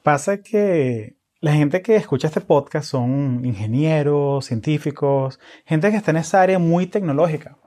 pasa 0.01 0.41
que 0.41 1.15
la 1.41 1.53
gente 1.53 1.81
que 1.81 1.95
escucha 1.95 2.27
este 2.27 2.41
podcast 2.41 2.87
son 2.87 3.43
ingenieros, 3.43 4.45
científicos, 4.45 5.39
gente 5.65 5.91
que 5.91 5.97
está 5.97 6.11
en 6.11 6.17
esa 6.17 6.41
área 6.41 6.59
muy 6.59 6.87
tecnológica. 6.87 7.57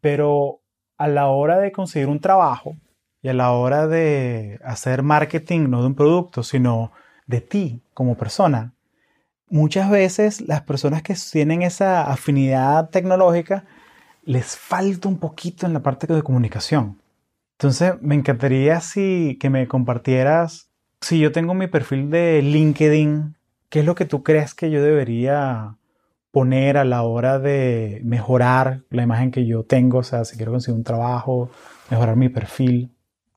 Pero 0.00 0.60
a 0.98 1.08
la 1.08 1.28
hora 1.28 1.58
de 1.58 1.72
conseguir 1.72 2.08
un 2.08 2.20
trabajo 2.20 2.76
y 3.22 3.28
a 3.28 3.34
la 3.34 3.52
hora 3.52 3.86
de 3.86 4.60
hacer 4.64 5.02
marketing, 5.02 5.70
no 5.70 5.80
de 5.80 5.88
un 5.88 5.94
producto, 5.94 6.42
sino 6.42 6.92
de 7.26 7.40
ti 7.40 7.80
como 7.94 8.16
persona, 8.16 8.72
muchas 9.48 9.90
veces 9.90 10.40
las 10.42 10.62
personas 10.62 11.02
que 11.02 11.14
tienen 11.30 11.62
esa 11.62 12.10
afinidad 12.10 12.90
tecnológica 12.90 13.64
les 14.24 14.56
falta 14.56 15.08
un 15.08 15.18
poquito 15.18 15.66
en 15.66 15.72
la 15.72 15.80
parte 15.80 16.06
de 16.06 16.22
comunicación. 16.22 17.00
Entonces, 17.52 17.94
me 18.00 18.14
encantaría 18.14 18.80
si 18.80 19.36
que 19.40 19.50
me 19.50 19.66
compartieras, 19.66 20.68
si 21.00 21.18
yo 21.18 21.32
tengo 21.32 21.54
mi 21.54 21.66
perfil 21.66 22.10
de 22.10 22.42
LinkedIn, 22.42 23.36
¿qué 23.68 23.80
es 23.80 23.84
lo 23.84 23.94
que 23.94 24.04
tú 24.04 24.22
crees 24.22 24.54
que 24.54 24.70
yo 24.70 24.82
debería 24.82 25.76
poner 26.30 26.76
a 26.76 26.84
la 26.84 27.02
hora 27.02 27.38
de 27.38 28.00
mejorar 28.04 28.82
la 28.90 29.02
imagen 29.02 29.30
que 29.30 29.46
yo 29.46 29.64
tengo? 29.64 29.98
O 29.98 30.02
sea, 30.02 30.24
si 30.24 30.36
quiero 30.36 30.52
conseguir 30.52 30.76
un 30.76 30.84
trabajo, 30.84 31.50
mejorar 31.90 32.16
mi 32.16 32.28
perfil. 32.28 32.90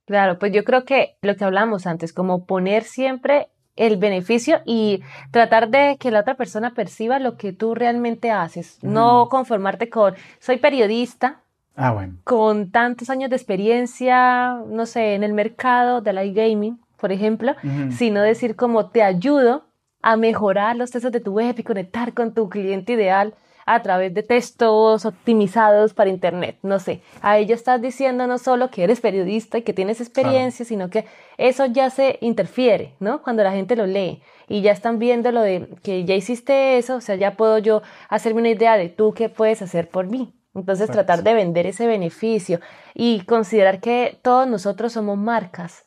Claro, 0.06 0.40
pues 0.40 0.52
yo 0.52 0.64
creo 0.64 0.84
que 0.84 1.16
lo 1.22 1.36
que 1.36 1.46
hablamos 1.46 1.88
antes, 1.88 2.12
como 2.12 2.46
poner 2.46 2.84
siempre 2.84 3.48
el 3.76 3.98
beneficio 3.98 4.62
y 4.66 5.02
tratar 5.32 5.70
de 5.70 5.98
que 6.00 6.12
la 6.12 6.20
otra 6.20 6.36
persona 6.36 6.74
perciba 6.74 7.20
lo 7.20 7.38
que 7.38 7.54
tú 7.54 7.74
realmente 7.76 8.30
haces, 8.32 8.78
no 8.82 9.30
conformarte 9.30 9.90
con 9.90 10.16
soy 10.40 10.58
periodista, 10.58 11.42
ah, 11.76 11.94
bueno. 11.94 12.18
con 12.24 12.72
tantos 12.72 13.10
años 13.10 13.30
de 13.30 13.38
experiencia, 13.38 14.56
no 14.68 14.86
sé, 14.86 15.16
en 15.16 15.24
el 15.24 15.34
mercado 15.34 16.02
del 16.02 16.24
iGaming, 16.24 16.80
por 16.98 17.12
ejemplo, 17.12 17.56
sino 17.90 18.22
decir 18.22 18.56
como 18.56 18.90
te 18.90 19.02
ayudo 19.02 19.66
a 20.02 20.16
mejorar 20.16 20.76
los 20.76 20.92
textos 20.92 21.12
de 21.12 21.20
tu 21.20 21.34
web 21.34 21.56
y 21.58 21.64
conectar 21.64 22.14
con 22.14 22.34
tu 22.34 22.50
cliente 22.50 22.94
ideal 22.94 23.34
a 23.66 23.82
través 23.82 24.14
de 24.14 24.24
textos 24.24 25.06
optimizados 25.06 25.94
para 25.94 26.10
Internet. 26.10 26.58
No 26.64 26.80
sé, 26.80 27.02
a 27.22 27.38
ella 27.38 27.56
estás 27.56 27.82
diciendo 27.82 28.28
no 28.28 28.38
solo 28.38 28.70
que 28.70 28.84
eres 28.84 29.02
periodista 29.02 29.58
y 29.58 29.62
que 29.62 29.74
tienes 29.74 30.02
experiencia, 30.02 30.66
sino 30.66 30.90
que 30.90 31.06
eso 31.38 31.66
ya 31.66 31.90
se 31.90 32.18
interfiere, 32.22 32.96
¿no? 33.00 33.22
Cuando 33.22 33.44
la 33.44 33.52
gente 33.52 33.76
lo 33.76 33.86
lee 33.86 34.22
y 34.48 34.62
ya 34.62 34.72
están 34.72 35.00
viendo 35.00 35.32
lo 35.32 35.42
de 35.42 35.70
que 35.84 36.04
ya 36.06 36.16
hiciste 36.16 36.78
eso, 36.78 36.96
o 36.96 37.02
sea, 37.02 37.16
ya 37.16 37.38
puedo 37.38 37.58
yo 37.60 37.82
hacerme 38.10 38.42
una 38.42 38.50
idea 38.50 38.78
de 38.78 38.90
tú 38.90 39.14
qué 39.14 39.30
puedes 39.30 39.62
hacer 39.62 39.90
por 39.90 40.08
mí. 40.08 40.34
Entonces 40.54 40.92
tratar 40.92 41.24
de 41.24 41.34
vender 41.34 41.66
ese 41.66 41.88
beneficio 41.88 42.60
y 42.94 43.22
considerar 43.22 43.80
que 43.80 44.20
todos 44.22 44.48
nosotros 44.48 44.92
somos 44.92 45.18
marcas. 45.18 45.86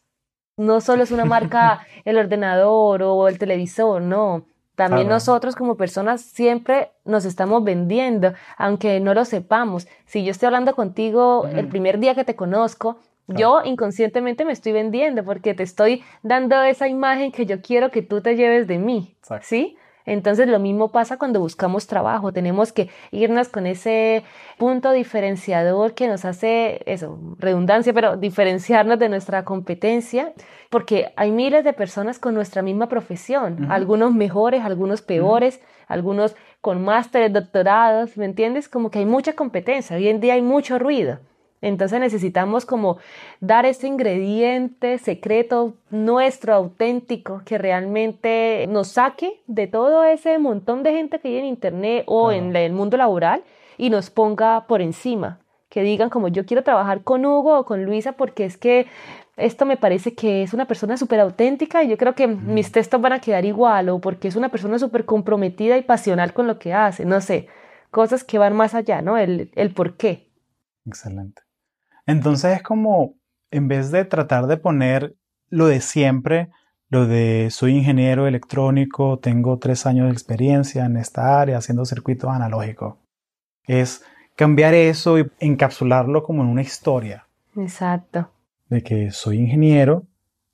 No 0.57 0.81
solo 0.81 1.03
es 1.03 1.11
una 1.11 1.25
marca 1.25 1.87
el 2.05 2.19
ordenador 2.19 3.03
o 3.03 3.29
el 3.29 3.39
televisor, 3.39 4.03
no 4.03 4.45
también 4.75 5.09
nosotros 5.09 5.55
como 5.55 5.77
personas 5.77 6.21
siempre 6.21 6.91
nos 7.05 7.25
estamos 7.25 7.63
vendiendo, 7.63 8.33
aunque 8.57 8.99
no 8.99 9.15
lo 9.15 9.25
sepamos. 9.25 9.87
Si 10.05 10.25
yo 10.25 10.33
estoy 10.33 10.47
hablando 10.47 10.75
contigo 10.75 11.47
el 11.47 11.69
primer 11.69 12.01
día 12.01 12.15
que 12.15 12.25
te 12.25 12.35
conozco, 12.35 12.99
yo 13.29 13.63
inconscientemente 13.65 14.45
me 14.45 14.53
estoy 14.53 14.73
vendiendo 14.73 15.25
porque 15.25 15.55
te 15.55 15.63
estoy 15.63 16.03
dando 16.23 16.61
esa 16.63 16.89
imagen 16.89 17.31
que 17.31 17.47
yo 17.47 17.63
quiero 17.63 17.91
que 17.91 18.03
tú 18.03 18.21
te 18.21 18.35
lleves 18.35 18.67
de 18.67 18.79
mí. 18.79 19.17
¿Sí? 19.43 19.77
Entonces 20.07 20.49
lo 20.49 20.59
mismo 20.59 20.91
pasa 20.91 21.17
cuando 21.17 21.41
buscamos 21.41 21.87
trabajo, 21.87 22.33
tenemos 22.33 22.73
que 22.73 22.91
irnos 23.11 23.49
con 23.49 23.67
ese 23.67 24.23
punto 24.59 24.93
diferenciador 24.93 25.95
que 25.95 26.09
nos 26.09 26.25
hace 26.25 26.83
eso, 26.87 27.19
redundancia, 27.39 27.93
pero 27.93 28.17
diferenciarnos 28.17 28.99
de 28.99 29.09
nuestra 29.09 29.45
competencia, 29.45 30.33
porque 30.69 31.13
hay 31.17 31.31
miles 31.31 31.65
de 31.65 31.73
personas 31.73 32.19
con 32.19 32.35
nuestra 32.35 32.63
misma 32.63 32.89
profesión, 32.89 33.67
algunos 33.71 34.15
mejores, 34.15 34.63
algunos 34.63 35.01
peores, 35.01 35.61
algunos 35.89 36.37
con 36.61 36.85
másteres, 36.85 37.33
doctorados, 37.33 38.17
¿me 38.17 38.25
entiendes? 38.25 38.69
Como 38.69 38.91
que 38.91 38.99
hay 38.99 39.07
mucha 39.07 39.35
competencia, 39.35 39.97
hoy 39.97 40.09
en 40.09 40.21
día 40.21 40.35
hay 40.35 40.43
mucho 40.43 40.79
ruido. 40.79 41.19
Entonces 41.65 41.99
necesitamos 41.99 42.67
como 42.67 42.99
dar 43.41 43.65
ese 43.65 43.87
ingrediente 43.87 44.99
secreto 44.99 45.73
nuestro, 45.89 46.53
auténtico, 46.53 47.41
que 47.47 47.57
realmente 47.57 48.67
nos 48.69 48.89
saque 48.89 49.41
de 49.47 49.67
todo 49.67 50.05
ese 50.05 50.39
montón 50.39 50.83
de 50.83 50.93
gente 50.93 51.19
que 51.21 51.29
hay 51.29 51.39
en 51.39 51.47
Internet 51.47 52.05
o 52.07 52.33
en 52.33 52.55
el 52.55 52.75
mundo 52.75 52.99
laboral 52.99 53.45
y 53.79 53.89
nos 53.89 54.11
ponga 54.11 54.67
por 54.67 54.83
encima. 54.83 55.41
Que 55.71 55.83
digan 55.83 56.11
como 56.11 56.29
yo 56.29 56.45
quiero 56.45 56.63
trabajar 56.63 57.03
con 57.03 57.25
Hugo 57.25 57.59
o 57.59 57.65
con 57.65 57.83
Luisa 57.87 58.13
porque 58.13 58.45
es 58.45 58.59
que 58.59 58.87
esto 59.39 59.65
me 59.65 59.79
parece 59.79 60.15
que 60.15 60.43
es 60.43 60.53
una 60.53 60.67
persona 60.67 60.99
súper 60.99 61.21
auténtica 61.21 61.83
y 61.83 61.89
yo 61.89 61.97
creo 61.97 62.15
que 62.15 62.27
mis 62.27 62.73
textos 62.73 63.01
van 63.01 63.15
a 63.15 63.21
quedar 63.21 63.47
igual 63.47 63.89
o 63.89 64.01
porque 64.01 64.29
es 64.29 64.37
una 64.37 64.51
persona 64.51 64.79
súper 64.79 65.07
comprometida 65.07 65.79
y 65.79 65.83
pasional 65.83 66.35
con 66.35 66.47
lo 66.47 66.59
que 66.59 66.75
hace, 66.75 67.07
no 67.07 67.23
sé, 67.23 67.49
cosas 67.91 68.23
que 68.23 68.37
van 68.37 68.55
más 68.55 68.75
allá, 68.75 69.01
¿no? 69.01 69.17
El, 69.17 69.51
el 69.55 69.73
por 69.73 69.97
qué. 69.97 70.29
Excelente. 70.87 71.44
Entonces 72.07 72.57
es 72.57 72.63
como, 72.63 73.15
en 73.51 73.69
vez 73.69 73.91
de 73.91 74.05
tratar 74.05 74.47
de 74.47 74.57
poner 74.57 75.15
lo 75.49 75.67
de 75.67 75.81
siempre, 75.81 76.51
lo 76.89 77.07
de 77.07 77.49
soy 77.51 77.77
ingeniero 77.77 78.27
electrónico, 78.27 79.19
tengo 79.19 79.59
tres 79.59 79.87
años 79.87 80.07
de 80.07 80.13
experiencia 80.13 80.85
en 80.85 80.97
esta 80.97 81.41
área 81.41 81.59
haciendo 81.59 81.85
circuitos 81.85 82.31
analógicos, 82.31 82.97
es 83.67 84.05
cambiar 84.37 84.75
eso 84.75 85.19
y 85.19 85.31
encapsularlo 85.41 86.23
como 86.23 86.43
en 86.43 86.49
una 86.49 86.63
historia. 86.63 87.27
Exacto. 87.57 88.31
De 88.69 88.83
que 88.83 89.11
soy 89.11 89.39
ingeniero 89.39 90.07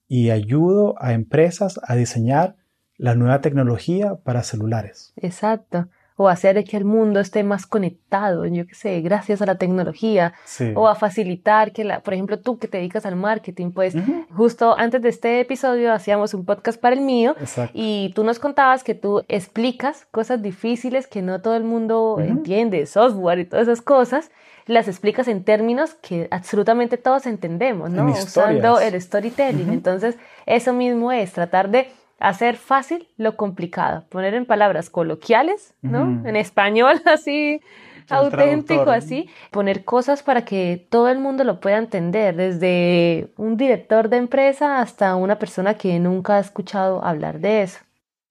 y 0.07 0.31
ayudo 0.31 0.95
a 0.99 1.13
empresas 1.13 1.81
a 1.83 1.95
diseñar 1.95 2.57
la 2.97 3.15
nueva 3.15 3.41
tecnología 3.41 4.17
para 4.17 4.43
celulares. 4.43 5.13
Exacto 5.17 5.89
o 6.21 6.29
hacer 6.29 6.63
que 6.65 6.77
el 6.77 6.85
mundo 6.85 7.19
esté 7.19 7.43
más 7.43 7.65
conectado, 7.67 8.45
yo 8.45 8.67
qué 8.67 8.75
sé, 8.75 9.01
gracias 9.01 9.41
a 9.41 9.47
la 9.47 9.55
tecnología, 9.55 10.35
o 10.75 10.87
a 10.87 10.95
facilitar 10.95 11.73
que, 11.73 11.83
la, 11.83 12.01
por 12.01 12.13
ejemplo, 12.13 12.39
tú 12.39 12.59
que 12.59 12.69
te 12.69 12.77
dedicas 12.77 13.07
al 13.07 13.17
marketing, 13.17 13.71
pues 13.71 13.95
justo 14.37 14.77
antes 14.77 15.01
de 15.01 15.09
este 15.09 15.41
episodio 15.41 15.95
hacíamos 15.95 16.35
un 16.35 16.45
podcast 16.45 16.79
para 16.79 16.95
el 16.95 17.01
mío 17.01 17.37
y 17.73 18.13
tú 18.15 18.23
nos 18.23 18.39
contabas 18.39 18.85
que 18.85 18.95
tú 18.95 19.25
explicas 19.29 20.07
cosas 20.11 20.43
difíciles 20.43 21.07
que 21.07 21.23
no 21.23 21.41
todo 21.41 21.57
el 21.57 21.65
mundo 21.65 22.19
entiende, 22.21 22.85
software 22.85 23.39
y 23.39 23.45
todas 23.47 23.67
esas 23.67 23.81
cosas, 23.81 24.31
las 24.67 24.89
explicas 24.89 25.27
en 25.27 25.43
términos 25.43 25.95
que 25.95 26.29
absolutamente 26.31 26.99
todos 26.99 27.25
entendemos, 27.25 27.89
¿no? 27.89 28.11
Usando 28.11 28.79
el 28.79 29.01
storytelling. 29.01 29.73
Entonces, 29.73 30.19
eso 30.45 30.75
mismo 30.75 31.13
es 31.13 31.33
tratar 31.33 31.71
de 31.71 31.89
hacer 32.21 32.57
fácil 32.57 33.09
lo 33.17 33.37
complicado, 33.37 34.05
poner 34.11 34.35
en 34.35 34.45
palabras 34.45 34.91
coloquiales, 34.91 35.75
¿no? 35.81 36.27
En 36.27 36.37
español 36.37 37.01
así, 37.07 37.61
auténtico 38.09 38.91
así, 38.91 39.29
poner 39.51 39.85
cosas 39.85 40.23
para 40.23 40.45
que 40.45 40.87
todo 40.91 41.09
el 41.09 41.19
mundo 41.19 41.45
lo 41.45 41.61
pueda 41.61 41.79
entender, 41.79 42.37
desde 42.37 43.33
un 43.37 43.57
director 43.57 44.11
de 44.11 44.19
empresa 44.19 44.81
hasta 44.81 45.17
una 45.17 45.39
persona 45.39 45.75
que 45.75 45.99
nunca 45.99 46.37
ha 46.37 46.41
escuchado 46.41 47.03
hablar 47.05 47.41
de 47.41 47.63
eso. 47.63 47.81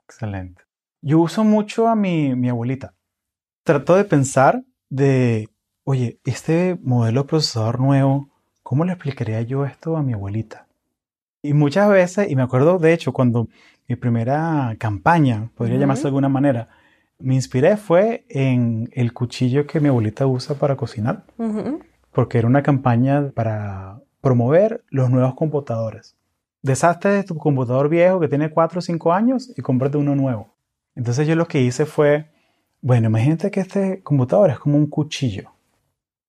Excelente. 0.05 0.63
Yo 1.01 1.19
uso 1.19 1.43
mucho 1.43 1.87
a 1.87 1.95
mi, 1.95 2.35
mi 2.35 2.49
abuelita. 2.49 2.93
Trato 3.63 3.95
de 3.95 4.03
pensar 4.03 4.63
de, 4.89 5.49
oye, 5.83 6.19
este 6.25 6.77
modelo 6.81 7.25
procesador 7.25 7.79
nuevo, 7.79 8.29
¿cómo 8.61 8.85
le 8.85 8.93
explicaría 8.93 9.41
yo 9.41 9.65
esto 9.65 9.97
a 9.97 10.03
mi 10.03 10.13
abuelita? 10.13 10.67
Y 11.41 11.53
muchas 11.53 11.89
veces, 11.89 12.29
y 12.29 12.35
me 12.35 12.43
acuerdo 12.43 12.79
de 12.79 12.93
hecho 12.93 13.13
cuando 13.13 13.47
mi 13.89 13.95
primera 13.95 14.75
campaña, 14.77 15.49
podría 15.55 15.79
llamarse 15.79 16.03
de 16.03 16.09
alguna 16.09 16.29
manera, 16.29 16.69
me 17.17 17.33
inspiré 17.33 17.75
fue 17.75 18.23
en 18.29 18.87
el 18.93 19.13
cuchillo 19.13 19.65
que 19.65 19.79
mi 19.79 19.89
abuelita 19.89 20.27
usa 20.27 20.55
para 20.55 20.77
cocinar, 20.77 21.23
porque 22.11 22.37
era 22.37 22.47
una 22.47 22.61
campaña 22.61 23.31
para 23.33 23.99
promover 24.21 24.83
los 24.89 25.09
nuevos 25.09 25.33
computadores. 25.33 26.15
Deshazte 26.61 27.09
de 27.09 27.23
tu 27.23 27.35
computador 27.35 27.89
viejo 27.89 28.19
que 28.19 28.27
tiene 28.27 28.51
4 28.51 28.77
o 28.77 28.81
5 28.81 29.11
años 29.11 29.51
y 29.57 29.61
cómprate 29.63 29.97
uno 29.97 30.15
nuevo. 30.15 30.53
Entonces 30.95 31.27
yo 31.27 31.35
lo 31.35 31.47
que 31.47 31.61
hice 31.61 31.87
fue, 31.87 32.29
bueno, 32.81 33.07
imagínate 33.07 33.49
que 33.49 33.61
este 33.61 34.03
computador 34.03 34.51
es 34.51 34.59
como 34.59 34.77
un 34.77 34.85
cuchillo, 34.85 35.51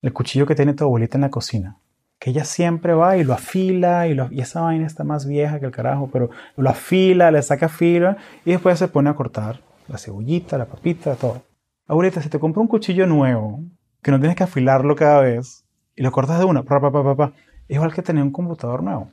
el 0.01 0.15
cuchillo 0.15 0.47
que 0.47 0.55
tiene 0.55 0.73
tu 0.73 0.85
abuelita 0.85 1.19
en 1.19 1.23
la 1.23 1.31
cocina 1.31 1.80
que 2.21 2.31
ella 2.31 2.45
siempre 2.45 2.93
va 2.93 3.17
y 3.17 3.25
lo 3.25 3.33
afila 3.33 4.07
y, 4.07 4.15
lo, 4.15 4.31
y, 4.31 4.41
esa 4.41 4.61
vaina 4.61 4.87
está 4.87 5.05
más 5.05 5.27
vieja 5.27 5.59
que 5.59 5.65
el 5.65 5.73
carajo, 5.73 6.11
pero 6.13 6.29
lo 6.57 6.69
afila, 6.69 7.31
le 7.31 7.43
saca 7.43 7.69
fila 7.71 8.19
y 8.45 8.53
después 8.53 8.79
se 8.79 8.89
pone 8.89 9.09
a 9.09 9.15
cortar 9.15 9.61
la 9.89 9.97
cebollita, 9.97 10.59
la 10.59 10.67
papita, 10.67 11.17
todo. 11.17 11.43
Abuelita, 11.89 12.21
si 12.21 12.29
te 12.29 12.39
compro 12.39 12.61
un 12.61 12.69
cuchillo 12.69 13.07
nuevo, 13.07 13.61
que 14.03 14.11
no 14.11 14.21
tienes 14.21 14.37
que 14.37 14.45
afilarlo 14.45 14.95
cada 14.95 15.23
vez 15.23 15.65
y 15.97 16.03
lo 16.03 16.13
cortas 16.13 16.39
de 16.39 16.45
una, 16.45 16.63
pa, 16.63 16.79
pa, 16.79 16.93
pa, 16.93 17.17
pa, 17.17 17.33
es 17.67 17.77
igual 17.77 17.95
que 17.95 18.03
tener 18.03 18.23
un 18.23 18.33
computador 18.33 18.83
nuevo. 18.83 19.11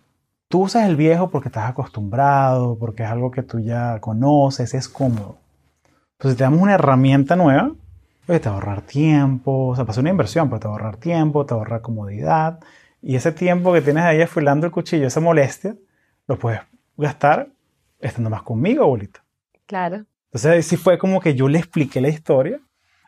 Tú 0.49 0.63
usas 0.63 0.87
el 0.87 0.97
viejo 0.97 1.29
porque 1.29 1.47
estás 1.47 1.69
acostumbrado, 1.69 2.77
porque 2.77 3.03
es 3.03 3.09
algo 3.09 3.31
que 3.31 3.41
tú 3.41 3.59
ya 3.59 3.99
conoces, 4.01 4.73
es 4.73 4.89
cómodo. 4.89 5.37
Entonces, 6.17 6.33
si 6.33 6.37
te 6.37 6.43
damos 6.43 6.61
una 6.61 6.73
herramienta 6.73 7.37
nueva, 7.37 7.71
pues 8.25 8.41
te 8.41 8.49
va 8.49 8.55
a 8.55 8.57
ahorrar 8.59 8.81
tiempo, 8.81 9.67
o 9.67 9.75
sea, 9.75 9.85
pasa 9.85 10.01
una 10.01 10.09
inversión, 10.09 10.49
pero 10.49 10.59
te 10.59 10.67
ahorrar 10.67 10.97
tiempo, 10.97 11.45
te 11.45 11.53
ahorrar 11.53 11.81
comodidad 11.81 12.59
y 13.07 13.15
ese 13.15 13.31
tiempo 13.31 13.71
que 13.71 13.79
tienes 13.79 14.03
ahí 14.03 14.21
afilando 14.21 14.65
el 14.65 14.71
cuchillo, 14.73 15.07
esa 15.07 15.21
molestia, 15.21 15.77
lo 16.27 16.37
puedes 16.37 16.59
gastar 16.97 17.47
estando 18.01 18.29
más 18.29 18.43
conmigo, 18.43 18.83
abuelita. 18.83 19.23
Claro. 19.65 20.03
Entonces, 20.25 20.65
sí 20.65 20.75
fue 20.75 20.97
como 20.97 21.21
que 21.21 21.33
yo 21.33 21.47
le 21.47 21.57
expliqué 21.57 22.01
la 22.01 22.09
historia 22.09 22.59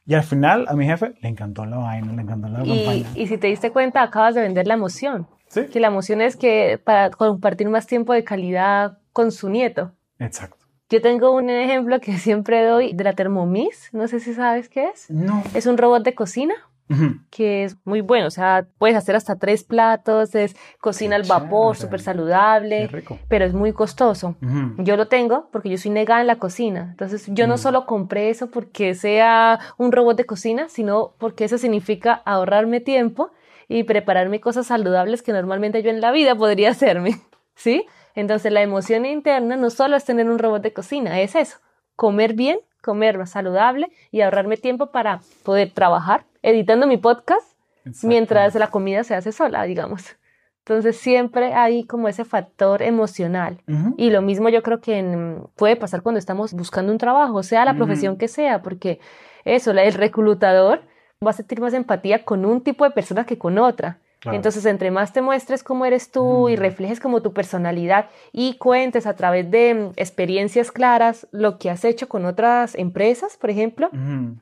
y 0.06 0.13
al 0.13 0.24
final 0.24 0.68
a 0.70 0.74
mi 0.74 0.86
jefe 0.86 1.15
le 1.20 1.27
encantó 1.27 1.65
la 1.65 1.79
vaina, 1.79 2.13
le 2.13 2.22
encantó 2.22 2.48
la 2.48 2.65
y, 2.65 3.06
Y 3.13 3.27
si 3.27 3.38
te 3.38 3.48
diste 3.48 3.72
cuenta, 3.72 4.01
acabas 4.01 4.36
de 4.36 4.41
vender 4.41 4.68
la 4.68 4.75
emoción. 4.75 5.27
¿Sí? 5.50 5.65
Que 5.65 5.82
la 5.82 5.88
emoción 5.88 6.22
es 6.22 6.38
que 6.38 6.79
para 6.82 7.10
compartir 7.10 7.68
más 7.68 7.86
tiempo 7.86 8.13
de 8.13 8.24
calidad 8.24 9.00
con 9.12 9.34
su 9.34 9.50
nieto. 9.50 9.91
Exacto. 10.18 10.65
Yo 10.89 11.01
tengo 11.01 11.32
un 11.32 11.50
ejemplo 11.50 12.00
que 12.00 12.18
siempre 12.18 12.63
doy 12.63 12.94
de 12.94 13.03
la 13.03 13.12
Thermomix, 13.12 13.94
no 13.94 14.08
sé 14.08 14.22
si 14.22 14.34
sabes 14.34 14.70
qué 14.70 14.86
es. 14.86 15.12
No. 15.12 15.44
Es 15.53 15.65
un 15.65 15.77
robot 15.77 16.06
de 16.06 16.15
cocina 16.15 16.56
que 17.29 17.65
es 17.65 17.77
muy 17.86 18.01
bueno, 18.01 18.27
o 18.27 18.31
sea, 18.31 18.65
puedes 18.79 18.98
hacer 18.98 19.15
hasta 19.15 19.36
tres 19.36 19.63
platos, 19.63 20.34
es 20.34 20.55
cocina 20.81 21.15
al 21.15 21.24
vapor, 21.24 21.75
súper 21.75 22.01
saludable, 22.01 22.89
pero 23.27 23.46
es 23.46 23.53
muy 23.53 23.74
costoso. 23.74 24.36
Yo 24.77 24.98
lo 24.98 25.08
tengo 25.08 25.50
porque 25.51 25.69
yo 25.69 25.77
soy 25.77 25.91
negada 25.91 26.22
en 26.22 26.27
la 26.27 26.38
cocina, 26.38 26.88
entonces 26.89 27.27
yo 27.27 27.46
no 27.46 27.55
mm. 27.55 27.60
solo 27.60 27.86
compré 27.86 28.29
eso 28.29 28.48
porque 28.48 28.96
sea 28.96 29.60
un 29.77 29.91
robot 29.91 30.17
de 30.17 30.25
cocina, 30.25 30.67
sino 30.67 31.13
porque 31.19 31.46
eso 31.46 31.60
significa 31.60 32.22
ahorrarme 32.25 32.79
tiempo 32.79 33.29
y 33.67 33.84
prepararme 33.84 34.41
cosas 34.41 34.65
saludables 34.65 35.22
que 35.22 35.31
normalmente 35.31 35.84
yo 35.84 35.91
en 35.91 36.01
la 36.01 36.12
vida 36.12 36.36
podría 36.36 36.69
hacerme, 36.72 37.22
¿sí? 37.55 37.86
Entonces 38.15 38.51
la 38.51 38.63
emoción 38.63 39.05
interna 39.05 39.55
no 39.58 39.69
solo 39.69 39.96
es 39.96 40.05
tener 40.05 40.27
un 40.27 40.39
robot 40.39 40.63
de 40.63 40.74
cocina, 40.74 41.22
es 41.22 41.36
eso, 41.36 41.60
comer 41.96 42.34
bien, 42.34 42.60
comer 42.81 43.27
saludable 43.27 43.91
y 44.10 44.22
ahorrarme 44.22 44.58
tiempo 44.58 44.88
para 44.88 45.19
poder 45.43 45.72
trabajar 45.72 46.25
editando 46.41 46.88
mi 46.88 46.98
podcast 46.98 47.58
mientras 48.03 48.55
la 48.55 48.69
comida 48.69 49.03
se 49.03 49.15
hace 49.15 49.31
sola, 49.31 49.63
digamos. 49.63 50.17
Entonces 50.60 50.98
siempre 50.98 51.53
hay 51.53 51.86
como 51.86 52.08
ese 52.08 52.25
factor 52.25 52.84
emocional. 52.84 53.63
Y 53.98 54.12
lo 54.12 54.22
mismo 54.22 54.50
yo 54.50 54.62
creo 54.62 54.81
que 54.81 55.41
puede 55.55 55.75
pasar 55.75 56.03
cuando 56.03 56.19
estamos 56.19 56.53
buscando 56.53 56.91
un 56.91 57.00
trabajo, 57.00 57.41
sea 57.41 57.65
la 57.65 57.75
profesión 57.75 58.17
que 58.17 58.27
sea, 58.27 58.62
porque 58.62 59.00
eso, 59.46 59.72
el 59.72 59.93
reclutador 59.93 60.81
va 61.25 61.31
a 61.31 61.34
sentir 61.34 61.60
más 61.60 61.74
empatía 61.74 62.24
con 62.24 62.46
un 62.46 62.62
tipo 62.62 62.84
de 62.84 62.91
persona 62.91 63.25
que 63.25 63.38
con 63.38 63.58
otra. 63.58 64.00
Entonces, 64.26 64.66
entre 64.66 64.92
más 64.92 65.14
te 65.14 65.22
muestres 65.22 65.64
cómo 65.64 65.86
eres 65.86 66.12
tú 66.12 66.50
y 66.50 66.56
reflejes 66.56 67.00
como 67.00 67.22
tu 67.22 67.34
personalidad 67.34 68.10
y 68.34 68.58
cuentes 68.58 69.06
a 69.06 69.16
través 69.16 69.50
de 69.50 69.74
mm, 69.74 69.94
experiencias 69.96 70.72
claras 70.72 71.28
lo 71.32 71.58
que 71.58 71.70
has 71.70 71.86
hecho 71.86 72.10
con 72.10 72.26
otras 72.26 72.76
empresas, 72.76 73.38
por 73.38 73.50
ejemplo, 73.50 73.90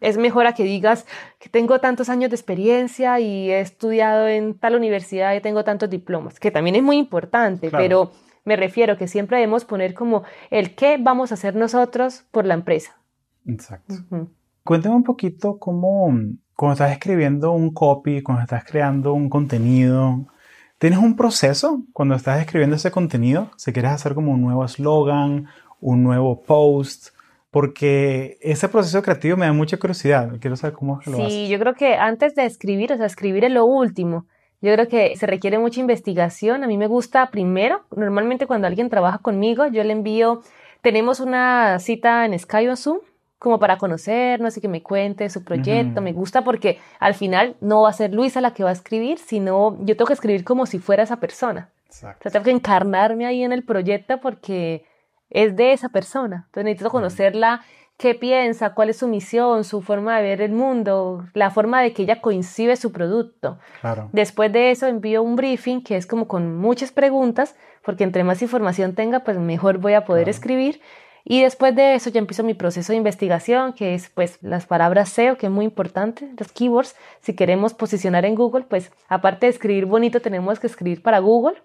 es 0.01 0.17
mejor 0.17 0.47
a 0.47 0.53
que 0.53 0.63
digas 0.63 1.05
que 1.39 1.49
tengo 1.49 1.79
tantos 1.79 2.09
años 2.09 2.31
de 2.31 2.35
experiencia 2.35 3.19
y 3.19 3.51
he 3.51 3.59
estudiado 3.59 4.27
en 4.27 4.57
tal 4.57 4.75
universidad 4.75 5.35
y 5.35 5.41
tengo 5.41 5.63
tantos 5.63 5.89
diplomas, 5.89 6.39
que 6.39 6.49
también 6.49 6.75
es 6.75 6.83
muy 6.83 6.97
importante, 6.97 7.69
pero 7.69 8.11
me 8.45 8.55
refiero 8.55 8.97
que 8.97 9.07
siempre 9.07 9.37
debemos 9.37 9.65
poner 9.65 9.93
como 9.93 10.23
el 10.49 10.73
qué 10.73 10.97
vamos 10.99 11.31
a 11.31 11.35
hacer 11.35 11.55
nosotros 11.55 12.23
por 12.31 12.45
la 12.45 12.55
empresa. 12.55 12.97
Exacto. 13.45 13.93
Cuéntame 14.63 14.95
un 14.95 15.03
poquito 15.03 15.59
cómo 15.59 16.11
cuando 16.57 16.73
estás 16.73 16.91
escribiendo 16.91 17.51
un 17.51 17.71
copy, 17.71 18.23
cuando 18.23 18.41
estás 18.41 18.65
creando 18.65 19.13
un 19.13 19.29
contenido, 19.29 20.25
¿tienes 20.79 20.97
un 20.97 21.15
proceso 21.15 21.83
cuando 21.93 22.15
estás 22.15 22.41
escribiendo 22.41 22.75
ese 22.75 22.89
contenido? 22.89 23.51
Si 23.57 23.71
quieres 23.71 23.91
hacer 23.91 24.15
como 24.15 24.31
un 24.31 24.41
nuevo 24.41 24.65
eslogan, 24.65 25.47
un 25.79 26.03
nuevo 26.03 26.41
post, 26.41 27.09
porque 27.51 28.39
ese 28.41 28.69
proceso 28.69 29.03
creativo 29.03 29.37
me 29.37 29.45
da 29.45 29.53
mucha 29.53 29.77
curiosidad. 29.77 30.31
Quiero 30.41 30.55
saber 30.55 30.75
cómo 30.75 30.99
es 30.99 31.05
que 31.05 31.11
lo 31.11 31.17
haces. 31.19 31.31
Sí, 31.31 31.47
yo 31.47 31.59
creo 31.59 31.75
que 31.75 31.93
antes 31.93 32.33
de 32.33 32.45
escribir, 32.45 32.91
o 32.91 32.97
sea, 32.97 33.05
escribir 33.05 33.45
es 33.45 33.51
lo 33.51 33.65
último. 33.65 34.25
Yo 34.59 34.73
creo 34.73 34.87
que 34.87 35.15
se 35.15 35.27
requiere 35.27 35.59
mucha 35.59 35.79
investigación. 35.79 36.63
A 36.63 36.67
mí 36.67 36.75
me 36.75 36.87
gusta 36.87 37.29
primero, 37.29 37.83
normalmente 37.95 38.47
cuando 38.47 38.65
alguien 38.65 38.89
trabaja 38.89 39.19
conmigo, 39.19 39.67
yo 39.67 39.83
le 39.83 39.93
envío, 39.93 40.41
tenemos 40.81 41.19
una 41.19 41.77
cita 41.77 42.25
en 42.25 42.37
Skype 42.37 42.71
o 42.71 42.75
Zoom, 42.75 42.97
como 43.39 43.59
para 43.59 43.77
conocernos 43.77 44.57
y 44.57 44.61
que 44.61 44.67
me 44.67 44.81
cuente 44.81 45.29
su 45.29 45.43
proyecto. 45.43 46.01
Me 46.01 46.13
gusta 46.13 46.43
porque 46.43 46.79
al 46.99 47.13
final 47.13 47.55
no 47.61 47.83
va 47.83 47.89
a 47.89 47.93
ser 47.93 48.13
Luisa 48.13 48.41
la 48.41 48.53
que 48.53 48.63
va 48.63 48.69
a 48.69 48.73
escribir, 48.73 49.19
sino 49.19 49.77
yo 49.81 49.95
tengo 49.95 50.07
que 50.07 50.13
escribir 50.13 50.43
como 50.43 50.65
si 50.65 50.79
fuera 50.79 51.03
esa 51.03 51.17
persona. 51.17 51.69
Exacto. 51.85 52.19
O 52.19 52.21
sea, 52.23 52.31
tengo 52.31 52.45
que 52.45 52.51
encarnarme 52.51 53.25
ahí 53.25 53.43
en 53.43 53.51
el 53.51 53.63
proyecto 53.63 54.19
porque 54.19 54.85
es 55.29 55.55
de 55.55 55.73
esa 55.73 55.89
persona. 55.89 56.45
Entonces 56.47 56.65
necesito 56.65 56.89
conocerla, 56.89 57.61
qué 57.97 58.15
piensa, 58.15 58.73
cuál 58.73 58.89
es 58.89 58.97
su 58.97 59.07
misión, 59.07 59.63
su 59.63 59.81
forma 59.81 60.17
de 60.17 60.23
ver 60.23 60.41
el 60.41 60.51
mundo, 60.51 61.25
la 61.33 61.49
forma 61.49 61.81
de 61.81 61.93
que 61.93 62.03
ella 62.03 62.21
coincide 62.21 62.75
su 62.75 62.91
producto. 62.91 63.57
Claro. 63.81 64.09
Después 64.13 64.51
de 64.51 64.71
eso 64.71 64.87
envío 64.87 65.23
un 65.23 65.35
briefing 65.35 65.83
que 65.83 65.97
es 65.97 66.05
como 66.05 66.27
con 66.27 66.57
muchas 66.57 66.91
preguntas, 66.91 67.55
porque 67.83 68.03
entre 68.03 68.23
más 68.23 68.41
información 68.41 68.93
tenga, 68.93 69.21
pues 69.21 69.37
mejor 69.37 69.79
voy 69.79 69.93
a 69.93 70.05
poder 70.05 70.29
escribir. 70.29 70.81
Y 71.29 71.41
después 71.41 71.75
de 71.75 71.95
eso 71.95 72.09
ya 72.09 72.19
empiezo 72.19 72.41
mi 72.45 72.53
proceso 72.53 72.93
de 72.93 72.97
investigación, 72.97 73.73
que 73.73 73.93
es 73.93 74.09
pues 74.09 74.41
las 74.41 74.65
palabras 74.65 75.09
SEO, 75.09 75.37
que 75.37 75.47
es 75.47 75.51
muy 75.51 75.65
importante, 75.65 76.31
los 76.37 76.53
keywords. 76.53 76.95
Si 77.19 77.35
queremos 77.35 77.73
posicionar 77.73 78.23
en 78.23 78.33
Google, 78.33 78.63
pues 78.63 78.93
aparte 79.09 79.45
de 79.45 79.49
escribir 79.49 79.87
bonito, 79.87 80.21
tenemos 80.21 80.57
que 80.57 80.67
escribir 80.67 81.01
para 81.01 81.19
Google, 81.19 81.61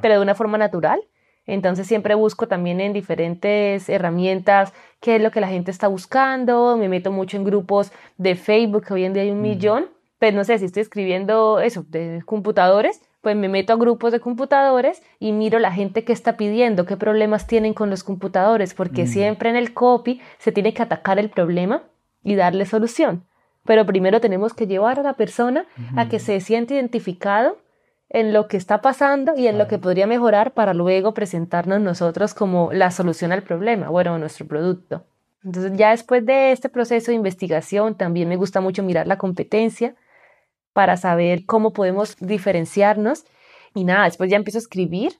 pero 0.00 0.14
de 0.14 0.22
una 0.22 0.34
forma 0.34 0.56
natural. 0.56 1.02
Entonces 1.44 1.86
siempre 1.86 2.14
busco 2.14 2.48
también 2.48 2.80
en 2.80 2.94
diferentes 2.94 3.86
herramientas 3.90 4.72
qué 5.00 5.16
es 5.16 5.22
lo 5.22 5.30
que 5.30 5.42
la 5.42 5.48
gente 5.48 5.70
está 5.70 5.88
buscando. 5.88 6.78
Me 6.78 6.88
meto 6.88 7.12
mucho 7.12 7.36
en 7.36 7.44
grupos 7.44 7.92
de 8.16 8.34
Facebook, 8.34 8.86
que 8.86 8.94
hoy 8.94 9.04
en 9.04 9.12
día 9.12 9.24
hay 9.24 9.30
un 9.30 9.42
millón. 9.42 9.90
Pues 10.18 10.32
no 10.32 10.42
sé, 10.42 10.58
si 10.58 10.64
estoy 10.64 10.80
escribiendo 10.80 11.60
eso, 11.60 11.84
de 11.86 12.22
computadores, 12.24 13.02
pues 13.22 13.36
me 13.36 13.48
meto 13.48 13.72
a 13.72 13.76
grupos 13.76 14.12
de 14.12 14.20
computadores 14.20 15.02
y 15.18 15.32
miro 15.32 15.58
la 15.58 15.72
gente 15.72 16.04
que 16.04 16.12
está 16.12 16.36
pidiendo, 16.36 16.84
qué 16.84 16.96
problemas 16.96 17.46
tienen 17.46 17.72
con 17.72 17.88
los 17.88 18.04
computadores, 18.04 18.74
porque 18.74 19.04
mm. 19.04 19.06
siempre 19.06 19.48
en 19.48 19.56
el 19.56 19.72
copy 19.72 20.20
se 20.38 20.52
tiene 20.52 20.74
que 20.74 20.82
atacar 20.82 21.18
el 21.18 21.30
problema 21.30 21.84
y 22.22 22.34
darle 22.34 22.66
solución. 22.66 23.24
Pero 23.64 23.86
primero 23.86 24.20
tenemos 24.20 24.54
que 24.54 24.66
llevar 24.66 24.98
a 24.98 25.04
la 25.04 25.14
persona 25.14 25.66
a 25.96 26.08
que 26.08 26.18
se 26.18 26.40
siente 26.40 26.74
identificado 26.74 27.58
en 28.08 28.32
lo 28.32 28.48
que 28.48 28.56
está 28.56 28.82
pasando 28.82 29.34
y 29.36 29.46
en 29.46 29.56
lo 29.56 29.68
que 29.68 29.78
podría 29.78 30.08
mejorar 30.08 30.52
para 30.52 30.74
luego 30.74 31.14
presentarnos 31.14 31.80
nosotros 31.80 32.34
como 32.34 32.72
la 32.72 32.90
solución 32.90 33.30
al 33.30 33.44
problema, 33.44 33.88
bueno, 33.88 34.18
nuestro 34.18 34.46
producto. 34.48 35.04
Entonces 35.44 35.72
ya 35.76 35.90
después 35.90 36.26
de 36.26 36.50
este 36.50 36.68
proceso 36.68 37.12
de 37.12 37.16
investigación 37.16 37.96
también 37.96 38.28
me 38.28 38.36
gusta 38.36 38.60
mucho 38.60 38.82
mirar 38.82 39.06
la 39.06 39.16
competencia, 39.16 39.94
para 40.72 40.96
saber 40.96 41.44
cómo 41.46 41.72
podemos 41.72 42.16
diferenciarnos. 42.20 43.24
Y 43.74 43.84
nada, 43.84 44.04
después 44.04 44.30
ya 44.30 44.36
empiezo 44.36 44.58
a 44.58 44.60
escribir, 44.60 45.12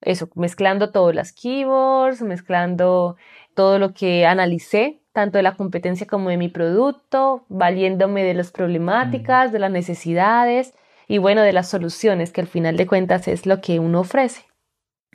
eso, 0.00 0.28
mezclando 0.34 0.90
todas 0.90 1.14
las 1.14 1.32
keywords, 1.32 2.22
mezclando 2.22 3.16
todo 3.54 3.78
lo 3.78 3.92
que 3.92 4.26
analicé, 4.26 5.00
tanto 5.12 5.38
de 5.38 5.42
la 5.42 5.56
competencia 5.56 6.06
como 6.06 6.30
de 6.30 6.36
mi 6.36 6.48
producto, 6.48 7.44
valiéndome 7.48 8.22
de 8.22 8.34
las 8.34 8.52
problemáticas, 8.52 9.50
mm. 9.50 9.52
de 9.52 9.58
las 9.58 9.70
necesidades 9.72 10.74
y 11.08 11.18
bueno, 11.18 11.42
de 11.42 11.52
las 11.52 11.68
soluciones, 11.68 12.30
que 12.30 12.40
al 12.40 12.46
final 12.46 12.76
de 12.76 12.86
cuentas 12.86 13.26
es 13.26 13.46
lo 13.46 13.60
que 13.60 13.80
uno 13.80 14.00
ofrece. 14.00 14.42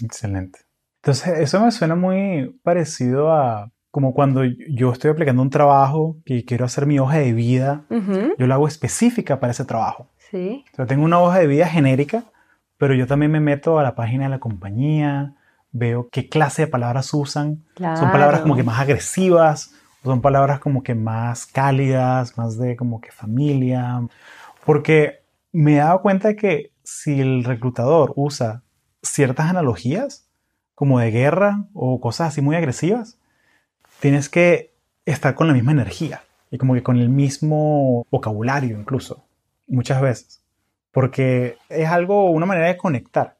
Excelente. 0.01 0.59
Entonces, 1.01 1.39
eso 1.39 1.61
me 1.61 1.71
suena 1.71 1.95
muy 1.95 2.59
parecido 2.63 3.31
a 3.31 3.71
como 3.93 4.15
cuando 4.15 4.43
yo 4.43 4.91
estoy 4.91 5.11
aplicando 5.11 5.43
un 5.43 5.51
trabajo 5.51 6.17
y 6.25 6.45
quiero 6.45 6.65
hacer 6.65 6.87
mi 6.87 6.97
hoja 6.97 7.19
de 7.19 7.31
vida, 7.31 7.83
yo 8.39 8.47
la 8.47 8.55
hago 8.55 8.67
específica 8.67 9.39
para 9.39 9.51
ese 9.51 9.65
trabajo. 9.65 10.07
Sí. 10.31 10.65
O 10.73 10.75
sea, 10.77 10.87
tengo 10.87 11.05
una 11.05 11.19
hoja 11.19 11.37
de 11.37 11.45
vida 11.45 11.67
genérica, 11.67 12.23
pero 12.79 12.95
yo 12.95 13.05
también 13.05 13.31
me 13.31 13.39
meto 13.39 13.77
a 13.77 13.83
la 13.83 13.93
página 13.93 14.23
de 14.23 14.31
la 14.31 14.39
compañía, 14.39 15.35
veo 15.71 16.09
qué 16.11 16.27
clase 16.27 16.63
de 16.63 16.69
palabras 16.69 17.13
usan. 17.13 17.65
Son 17.77 18.11
palabras 18.11 18.41
como 18.41 18.55
que 18.55 18.63
más 18.63 18.79
agresivas, 18.79 19.75
son 20.03 20.21
palabras 20.21 20.59
como 20.59 20.81
que 20.81 20.95
más 20.95 21.45
cálidas, 21.45 22.35
más 22.35 22.57
de 22.57 22.75
como 22.75 22.99
que 22.99 23.11
familia. 23.11 24.01
Porque 24.65 25.19
me 25.51 25.75
he 25.75 25.77
dado 25.77 26.01
cuenta 26.01 26.29
de 26.29 26.35
que 26.35 26.71
si 26.81 27.21
el 27.21 27.43
reclutador 27.43 28.11
usa 28.15 28.63
ciertas 29.03 29.51
analogías, 29.51 30.25
como 30.73 30.97
de 30.97 31.11
guerra 31.11 31.67
o 31.75 32.01
cosas 32.01 32.29
así 32.29 32.41
muy 32.41 32.55
agresivas, 32.55 33.19
tienes 34.03 34.27
que 34.27 34.73
estar 35.05 35.33
con 35.33 35.47
la 35.47 35.53
misma 35.53 35.71
energía 35.71 36.23
y 36.51 36.57
como 36.57 36.73
que 36.73 36.83
con 36.83 36.97
el 36.97 37.07
mismo 37.07 38.05
vocabulario 38.11 38.77
incluso, 38.77 39.23
muchas 39.65 40.01
veces, 40.01 40.43
porque 40.91 41.55
es 41.69 41.87
algo, 41.87 42.29
una 42.29 42.45
manera 42.45 42.67
de 42.67 42.75
conectar. 42.75 43.37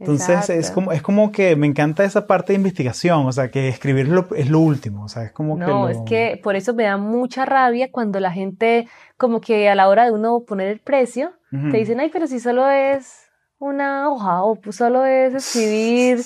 Entonces 0.00 0.50
es 0.50 0.72
como, 0.72 0.90
es 0.90 1.00
como 1.00 1.30
que 1.30 1.54
me 1.54 1.68
encanta 1.68 2.02
esa 2.02 2.26
parte 2.26 2.52
de 2.52 2.56
investigación, 2.56 3.24
o 3.24 3.30
sea, 3.30 3.52
que 3.52 3.68
escribirlo 3.68 4.26
es 4.34 4.50
lo 4.50 4.58
último, 4.58 5.04
o 5.04 5.08
sea, 5.08 5.22
es 5.22 5.30
como 5.30 5.56
no, 5.56 5.66
que... 5.66 5.72
No, 5.72 5.88
es 5.88 5.98
que 6.04 6.40
por 6.42 6.56
eso 6.56 6.74
me 6.74 6.84
da 6.84 6.96
mucha 6.96 7.44
rabia 7.44 7.92
cuando 7.92 8.18
la 8.18 8.32
gente, 8.32 8.88
como 9.16 9.40
que 9.40 9.68
a 9.68 9.76
la 9.76 9.88
hora 9.88 10.06
de 10.06 10.10
uno 10.10 10.40
poner 10.40 10.66
el 10.66 10.80
precio, 10.80 11.34
te 11.52 11.76
dicen, 11.76 12.00
ay, 12.00 12.10
pero 12.12 12.26
si 12.26 12.40
solo 12.40 12.68
es 12.68 13.28
una 13.60 14.10
hoja 14.10 14.42
o 14.42 14.58
solo 14.72 15.06
es 15.06 15.34
escribir 15.34 16.24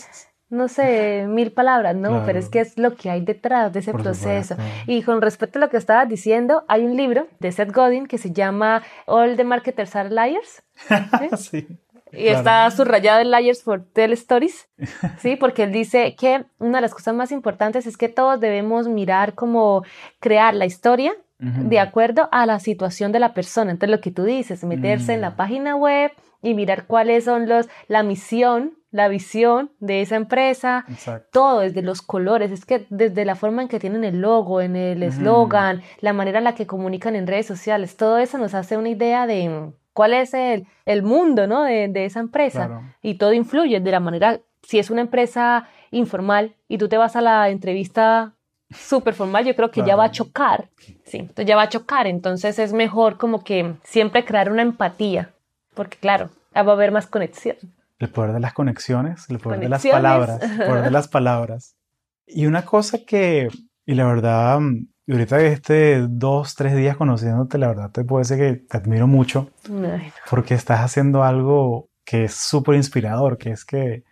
no 0.55 0.69
sé, 0.69 1.27
mil 1.29 1.53
palabras, 1.53 1.95
no, 1.97 2.23
pero 2.25 2.39
es 2.39 2.49
que 2.49 2.61
es 2.61 2.79
lo 2.79 2.95
que 2.95 3.11
hay 3.11 3.21
detrás 3.21 3.73
de 3.73 3.81
ese 3.81 3.93
proceso. 3.93 4.57
Y 4.87 5.03
con 5.03 5.21
respecto 5.21 5.59
a 5.59 5.61
lo 5.61 5.69
que 5.69 5.77
estabas 5.77 6.09
diciendo, 6.09 6.65
hay 6.69 6.85
un 6.85 6.97
libro 6.97 7.27
de 7.41 7.53
Seth 7.53 7.73
Godin 7.73 8.07
que 8.07 8.19
se 8.19 8.33
llama 8.33 8.83
All 9.07 9.37
the 9.37 9.45
Marketers 9.45 9.97
Are 9.97 10.11
Liars. 10.11 10.63
¿sí? 11.39 11.67
Y 12.17 12.29
está 12.29 12.71
subrayado 12.71 13.21
en 13.21 13.31
Liars 13.31 13.63
for 13.63 13.85
Tell 13.93 14.13
Stories, 14.13 14.69
¿sí? 15.19 15.37
Porque 15.37 15.65
él 15.65 15.73
dice 15.73 16.15
que 16.15 16.45
una 16.59 16.79
de 16.79 16.83
las 16.83 16.95
cosas 16.95 17.15
más 17.15 17.33
importantes 17.33 17.87
es 17.87 17.97
que 17.97 18.09
todos 18.09 18.41
debemos 18.41 18.89
mirar 18.89 19.35
cómo 19.35 19.83
crear 20.21 20.55
la 20.55 20.67
historia 20.67 21.13
de 21.39 21.79
acuerdo 21.79 22.29
a 22.33 22.47
la 22.47 22.59
situación 22.59 23.13
de 23.13 23.19
la 23.19 23.35
persona. 23.35 23.73
Entonces, 23.73 23.95
lo 23.95 24.01
que 24.01 24.11
tú 24.11 24.25
dices, 24.25 24.65
meterse 24.65 25.15
en 25.15 25.21
la 25.21 25.31
mm. 25.31 25.37
página 25.37 25.77
web 25.77 26.13
y 26.43 26.55
mirar 26.55 26.87
cuáles 26.87 27.25
son 27.25 27.49
los, 27.49 27.69
la 27.89 28.03
misión 28.03 28.79
la 28.95 29.09
visión 29.09 29.73
de 29.81 30.03
esa 30.03 30.15
empresa, 30.15 30.87
todo, 31.33 31.61
desde 31.61 31.83
los 31.83 32.01
colores, 32.01 32.53
es 32.53 32.65
que 32.65 32.87
desde 32.91 33.25
la 33.25 33.35
forma 33.35 33.63
en 33.63 33.67
que 33.67 33.81
tienen 33.81 34.05
el 34.05 34.21
logo, 34.21 34.61
en 34.61 34.77
el 34.77 35.03
eslogan, 35.03 35.83
la 36.01 36.13
manera 36.13 36.39
en 36.39 36.45
la 36.45 36.55
que 36.55 36.69
comunican 36.69 37.17
en 37.17 37.27
redes 37.27 37.45
sociales, 37.45 37.97
todo 37.97 38.19
eso 38.19 38.39
nos 38.39 38.55
hace 38.55 38.77
una 38.77 38.91
idea 38.91 39.27
de 39.27 39.73
cuál 39.93 40.15
es 40.15 40.33
el, 40.33 40.69
el 40.87 41.03
mundo 41.03 41.49
¿no? 41.49 41.65
de, 41.65 41.89
de 41.89 42.05
esa 42.05 42.21
empresa. 42.21 42.83
Y 43.03 43.15
todo 43.15 43.33
influye 43.33 43.81
de 43.81 43.91
la 43.91 43.99
manera, 43.99 44.39
si 44.63 44.79
es 44.79 44.91
una 44.91 45.01
empresa 45.01 45.69
informal 45.91 46.55
y 46.69 46.79
tú 46.79 46.89
te 46.89 46.97
vas 46.97 47.17
a 47.17 47.21
la 47.21 47.49
entrevista 47.49 48.34
súper 48.71 49.15
formal, 49.15 49.45
yo 49.45 49.55
creo 49.55 49.71
que 49.71 49.85
ya 49.85 49.97
va 49.97 50.05
a 50.05 50.11
chocar, 50.11 50.69
sí, 51.05 51.19
entonces 51.19 51.47
ya 51.47 51.57
va 51.57 51.63
a 51.63 51.69
chocar, 51.69 52.07
entonces 52.07 52.59
es 52.59 52.73
mejor 52.73 53.19
como 53.19 53.45
que 53.45 53.75
siempre 53.85 54.25
crear 54.25 54.51
una 54.51 54.63
empatía, 54.63 55.31
porque 55.75 55.99
claro, 55.99 56.31
va 56.57 56.61
a 56.61 56.75
haber 56.75 56.93
más 56.93 57.07
conexión. 57.07 57.57
El 57.99 58.11
poder 58.11 58.33
de 58.33 58.41
las 58.41 58.53
conexiones, 58.53 59.29
el 59.31 59.39
poder 59.39 59.61
de 59.61 59.69
las 59.69 59.87
palabras, 59.87 60.43
el 60.43 60.67
poder 60.67 60.85
de 60.85 60.91
las 60.91 61.09
palabras. 61.17 61.77
Y 62.27 62.47
una 62.47 62.65
cosa 62.65 62.99
que, 63.07 63.49
y 63.87 63.95
la 63.95 64.07
verdad, 64.07 64.59
ahorita 65.09 65.41
este 65.41 66.07
dos, 66.09 66.55
tres 66.55 66.75
días 66.75 66.97
conociéndote, 66.97 67.59
la 67.59 67.69
verdad 67.69 67.91
te 67.91 68.05
puedo 68.05 68.21
decir 68.21 68.39
que 68.39 68.55
te 68.67 68.77
admiro 68.77 69.07
mucho, 69.07 69.51
porque 70.29 70.55
estás 70.55 70.81
haciendo 70.81 71.23
algo 71.23 71.89
que 72.05 72.25
es 72.25 72.35
súper 72.35 72.75
inspirador, 72.77 73.39
que 73.39 73.51
es 73.51 73.65
que 73.65 74.05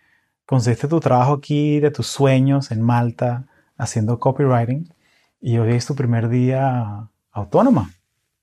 conseguiste 0.45 0.87
tu 0.87 0.99
trabajo 0.99 1.33
aquí 1.33 1.79
de 1.79 1.91
tus 1.91 2.07
sueños 2.07 2.71
en 2.71 2.81
Malta, 2.81 3.47
haciendo 3.83 4.19
copywriting, 4.19 4.93
y 5.39 5.57
hoy 5.57 5.73
es 5.73 5.85
tu 5.85 5.95
primer 5.95 6.29
día 6.29 7.09
autónoma. 7.31 7.89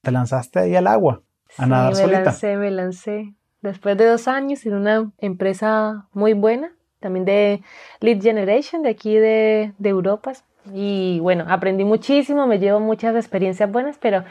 Te 0.03 0.11
lanzaste 0.11 0.61
ahí 0.61 0.77
al 0.77 0.87
agua, 0.87 1.23
a 1.59 1.65
sí, 1.65 1.71
nadar 1.71 1.91
me 1.91 1.97
solita. 1.97 2.25
lancé, 2.25 2.57
me 2.57 2.71
lancé 2.71 3.35
después 3.63 3.97
de 3.97 4.07
dos 4.07 4.29
años 4.29 4.65
en 4.67 4.75
una 4.75 5.11
empresa 5.19 6.07
muy 6.13 6.33
buena, 6.33 6.73
también 7.01 7.25
de 7.25 7.63
lead 8.01 8.21
generation 8.21 8.83
de 8.83 8.91
aquí 8.91 9.17
de, 9.17 9.73
de 9.79 9.89
Europa. 9.89 10.33
Y 10.75 11.19
bueno, 11.21 11.47
aprendí 11.49 11.85
muchísimo, 11.85 12.47
me 12.47 12.59
llevo 12.59 12.81
muchas 12.81 13.17
experiencias 13.17 13.71
buenas, 13.71 13.97
pero 13.99 14.25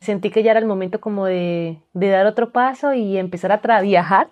sentí 0.00 0.30
que 0.30 0.42
ya 0.42 0.50
era 0.50 0.60
el 0.60 0.66
momento 0.66 1.00
como 1.00 1.26
de, 1.26 1.80
de 1.92 2.08
dar 2.08 2.26
otro 2.26 2.52
paso 2.52 2.92
y 2.92 3.16
empezar 3.16 3.52
a 3.52 3.80
viajar, 3.80 4.28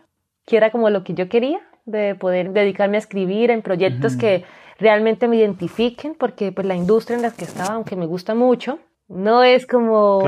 que 0.47 0.57
era 0.57 0.71
como 0.71 0.91
lo 0.91 1.05
que 1.05 1.15
yo 1.15 1.29
quería, 1.29 1.61
de 1.85 2.15
poder 2.15 2.53
dedicarme 2.53 2.97
a 2.97 2.99
escribir 2.99 3.51
en 3.51 3.63
proyectos 3.63 4.17
que 4.17 4.45
realmente 4.79 5.29
me 5.29 5.37
identifiquen, 5.37 6.15
porque 6.15 6.53
pues 6.53 6.67
la 6.67 6.75
industria 6.75 7.17
en 7.17 7.23
la 7.23 7.31
que 7.31 7.45
estaba, 7.45 7.75
aunque 7.75 7.97
me 7.97 8.07
gusta 8.07 8.35
mucho, 8.35 8.79
no 9.09 9.43
es 9.43 9.67
como 9.67 10.23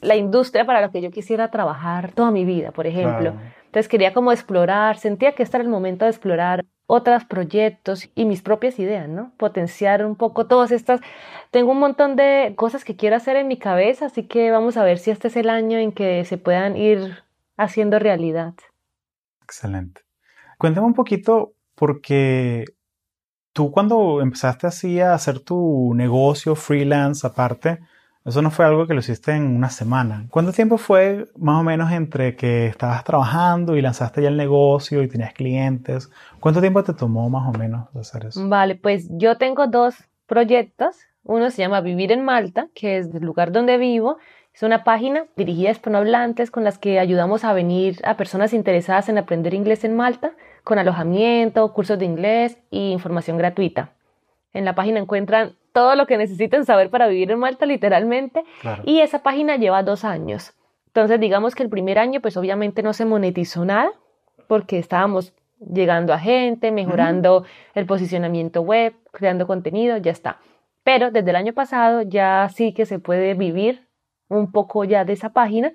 la 0.00 0.16
industria 0.16 0.64
para 0.64 0.80
la 0.80 0.90
que 0.90 1.02
yo 1.02 1.10
quisiera 1.10 1.50
trabajar 1.50 2.12
toda 2.12 2.30
mi 2.30 2.44
vida, 2.44 2.70
por 2.70 2.86
ejemplo. 2.86 3.34
Entonces 3.66 3.88
quería 3.88 4.12
como 4.12 4.32
explorar, 4.32 4.98
sentía 4.98 5.32
que 5.32 5.42
este 5.42 5.56
era 5.56 5.64
el 5.64 5.70
momento 5.70 6.04
de 6.04 6.10
explorar 6.10 6.64
otros 6.86 7.24
proyectos 7.24 8.10
y 8.14 8.24
mis 8.26 8.42
propias 8.42 8.78
ideas, 8.78 9.08
¿no? 9.08 9.32
Potenciar 9.38 10.04
un 10.04 10.16
poco 10.16 10.46
todas 10.46 10.72
estas. 10.72 11.00
Tengo 11.50 11.72
un 11.72 11.78
montón 11.78 12.16
de 12.16 12.52
cosas 12.56 12.84
que 12.84 12.96
quiero 12.96 13.16
hacer 13.16 13.36
en 13.36 13.48
mi 13.48 13.58
cabeza, 13.58 14.06
así 14.06 14.26
que 14.26 14.50
vamos 14.50 14.76
a 14.76 14.84
ver 14.84 14.98
si 14.98 15.10
este 15.10 15.28
es 15.28 15.36
el 15.36 15.48
año 15.48 15.78
en 15.78 15.92
que 15.92 16.24
se 16.24 16.36
puedan 16.36 16.76
ir 16.76 17.24
haciendo 17.56 17.98
realidad. 17.98 18.54
Excelente. 19.42 20.02
Cuéntame 20.58 20.86
un 20.86 20.94
poquito, 20.94 21.54
porque 21.74 22.64
tú 23.52 23.70
cuando 23.70 24.20
empezaste 24.20 24.66
así 24.66 25.00
a 25.00 25.14
hacer 25.14 25.40
tu 25.40 25.92
negocio 25.94 26.54
freelance 26.54 27.26
aparte, 27.26 27.80
eso 28.24 28.40
no 28.40 28.52
fue 28.52 28.64
algo 28.64 28.86
que 28.86 28.94
lo 28.94 29.00
hiciste 29.00 29.32
en 29.32 29.56
una 29.56 29.68
semana. 29.68 30.26
¿Cuánto 30.30 30.52
tiempo 30.52 30.78
fue 30.78 31.28
más 31.36 31.60
o 31.60 31.64
menos 31.64 31.90
entre 31.90 32.36
que 32.36 32.66
estabas 32.66 33.02
trabajando 33.02 33.76
y 33.76 33.82
lanzaste 33.82 34.22
ya 34.22 34.28
el 34.28 34.36
negocio 34.36 35.02
y 35.02 35.08
tenías 35.08 35.32
clientes? 35.32 36.08
¿Cuánto 36.38 36.60
tiempo 36.60 36.84
te 36.84 36.94
tomó 36.94 37.28
más 37.28 37.52
o 37.52 37.58
menos 37.58 37.88
hacer 37.96 38.26
eso? 38.26 38.48
Vale, 38.48 38.76
pues 38.76 39.08
yo 39.10 39.38
tengo 39.38 39.66
dos 39.66 39.96
proyectos. 40.26 40.96
Uno 41.24 41.50
se 41.50 41.62
llama 41.62 41.80
Vivir 41.80 42.12
en 42.12 42.24
Malta, 42.24 42.68
que 42.74 42.98
es 42.98 43.12
el 43.12 43.24
lugar 43.24 43.50
donde 43.50 43.76
vivo. 43.76 44.18
Es 44.54 44.62
una 44.62 44.84
página 44.84 45.24
dirigida 45.36 45.70
a 45.70 45.72
hispanohablantes 45.72 46.52
con 46.52 46.62
las 46.62 46.78
que 46.78 47.00
ayudamos 47.00 47.42
a 47.42 47.52
venir 47.52 47.98
a 48.04 48.16
personas 48.16 48.52
interesadas 48.52 49.08
en 49.08 49.18
aprender 49.18 49.52
inglés 49.52 49.82
en 49.82 49.96
Malta, 49.96 50.32
con 50.64 50.78
alojamiento, 50.78 51.72
cursos 51.72 51.98
de 51.98 52.04
inglés 52.04 52.58
e 52.70 52.90
información 52.90 53.38
gratuita. 53.38 53.92
En 54.52 54.64
la 54.64 54.74
página 54.74 55.00
encuentran 55.00 55.56
todo 55.72 55.96
lo 55.96 56.06
que 56.06 56.18
necesiten 56.18 56.64
saber 56.64 56.90
para 56.90 57.08
vivir 57.08 57.30
en 57.30 57.38
Malta, 57.38 57.66
literalmente. 57.66 58.44
Y 58.84 59.00
esa 59.00 59.22
página 59.22 59.56
lleva 59.56 59.82
dos 59.82 60.04
años. 60.04 60.54
Entonces, 60.88 61.18
digamos 61.18 61.54
que 61.54 61.62
el 61.62 61.70
primer 61.70 61.98
año, 61.98 62.20
pues 62.20 62.36
obviamente 62.36 62.82
no 62.82 62.92
se 62.92 63.06
monetizó 63.06 63.64
nada, 63.64 63.90
porque 64.46 64.78
estábamos 64.78 65.32
llegando 65.58 66.12
a 66.12 66.18
gente, 66.18 66.70
mejorando 66.70 67.44
el 67.74 67.86
posicionamiento 67.86 68.60
web, 68.60 68.94
creando 69.10 69.46
contenido, 69.46 69.96
ya 69.96 70.10
está. 70.10 70.38
Pero 70.84 71.10
desde 71.10 71.30
el 71.30 71.36
año 71.36 71.52
pasado 71.54 72.02
ya 72.02 72.48
sí 72.52 72.74
que 72.74 72.84
se 72.84 72.98
puede 72.98 73.34
vivir 73.34 73.86
un 74.28 74.50
poco 74.50 74.84
ya 74.84 75.04
de 75.04 75.12
esa 75.12 75.30
página 75.30 75.72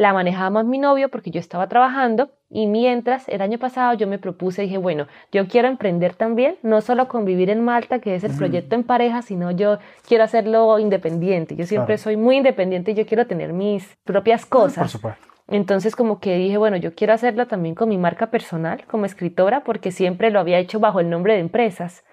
la 0.00 0.14
manejaba 0.14 0.48
más 0.48 0.64
mi 0.64 0.78
novio 0.78 1.10
porque 1.10 1.30
yo 1.30 1.40
estaba 1.40 1.68
trabajando 1.68 2.30
y 2.48 2.68
mientras 2.68 3.28
el 3.28 3.42
año 3.42 3.58
pasado 3.58 3.92
yo 3.92 4.06
me 4.06 4.18
propuse, 4.18 4.62
dije, 4.62 4.78
bueno, 4.78 5.08
yo 5.30 5.46
quiero 5.46 5.68
emprender 5.68 6.14
también, 6.14 6.56
no 6.62 6.80
solo 6.80 7.06
convivir 7.06 7.50
en 7.50 7.62
Malta, 7.62 7.98
que 7.98 8.14
es 8.14 8.24
el 8.24 8.34
proyecto 8.34 8.76
en 8.76 8.82
pareja, 8.82 9.20
sino 9.20 9.50
yo 9.50 9.78
quiero 10.08 10.24
hacerlo 10.24 10.78
independiente. 10.78 11.54
Yo 11.54 11.66
siempre 11.66 11.98
soy 11.98 12.16
muy 12.16 12.38
independiente 12.38 12.92
y 12.92 12.94
yo 12.94 13.04
quiero 13.04 13.26
tener 13.26 13.52
mis 13.52 13.94
propias 14.02 14.46
cosas. 14.46 14.84
Por 14.84 14.88
supuesto. 14.88 15.26
Entonces 15.48 15.94
como 15.94 16.18
que 16.18 16.34
dije, 16.36 16.56
bueno, 16.56 16.78
yo 16.78 16.94
quiero 16.94 17.12
hacerlo 17.12 17.46
también 17.46 17.74
con 17.74 17.90
mi 17.90 17.98
marca 17.98 18.30
personal 18.30 18.86
como 18.86 19.04
escritora 19.04 19.64
porque 19.64 19.90
siempre 19.90 20.30
lo 20.30 20.40
había 20.40 20.60
hecho 20.60 20.80
bajo 20.80 21.00
el 21.00 21.10
nombre 21.10 21.34
de 21.34 21.40
empresas. 21.40 22.04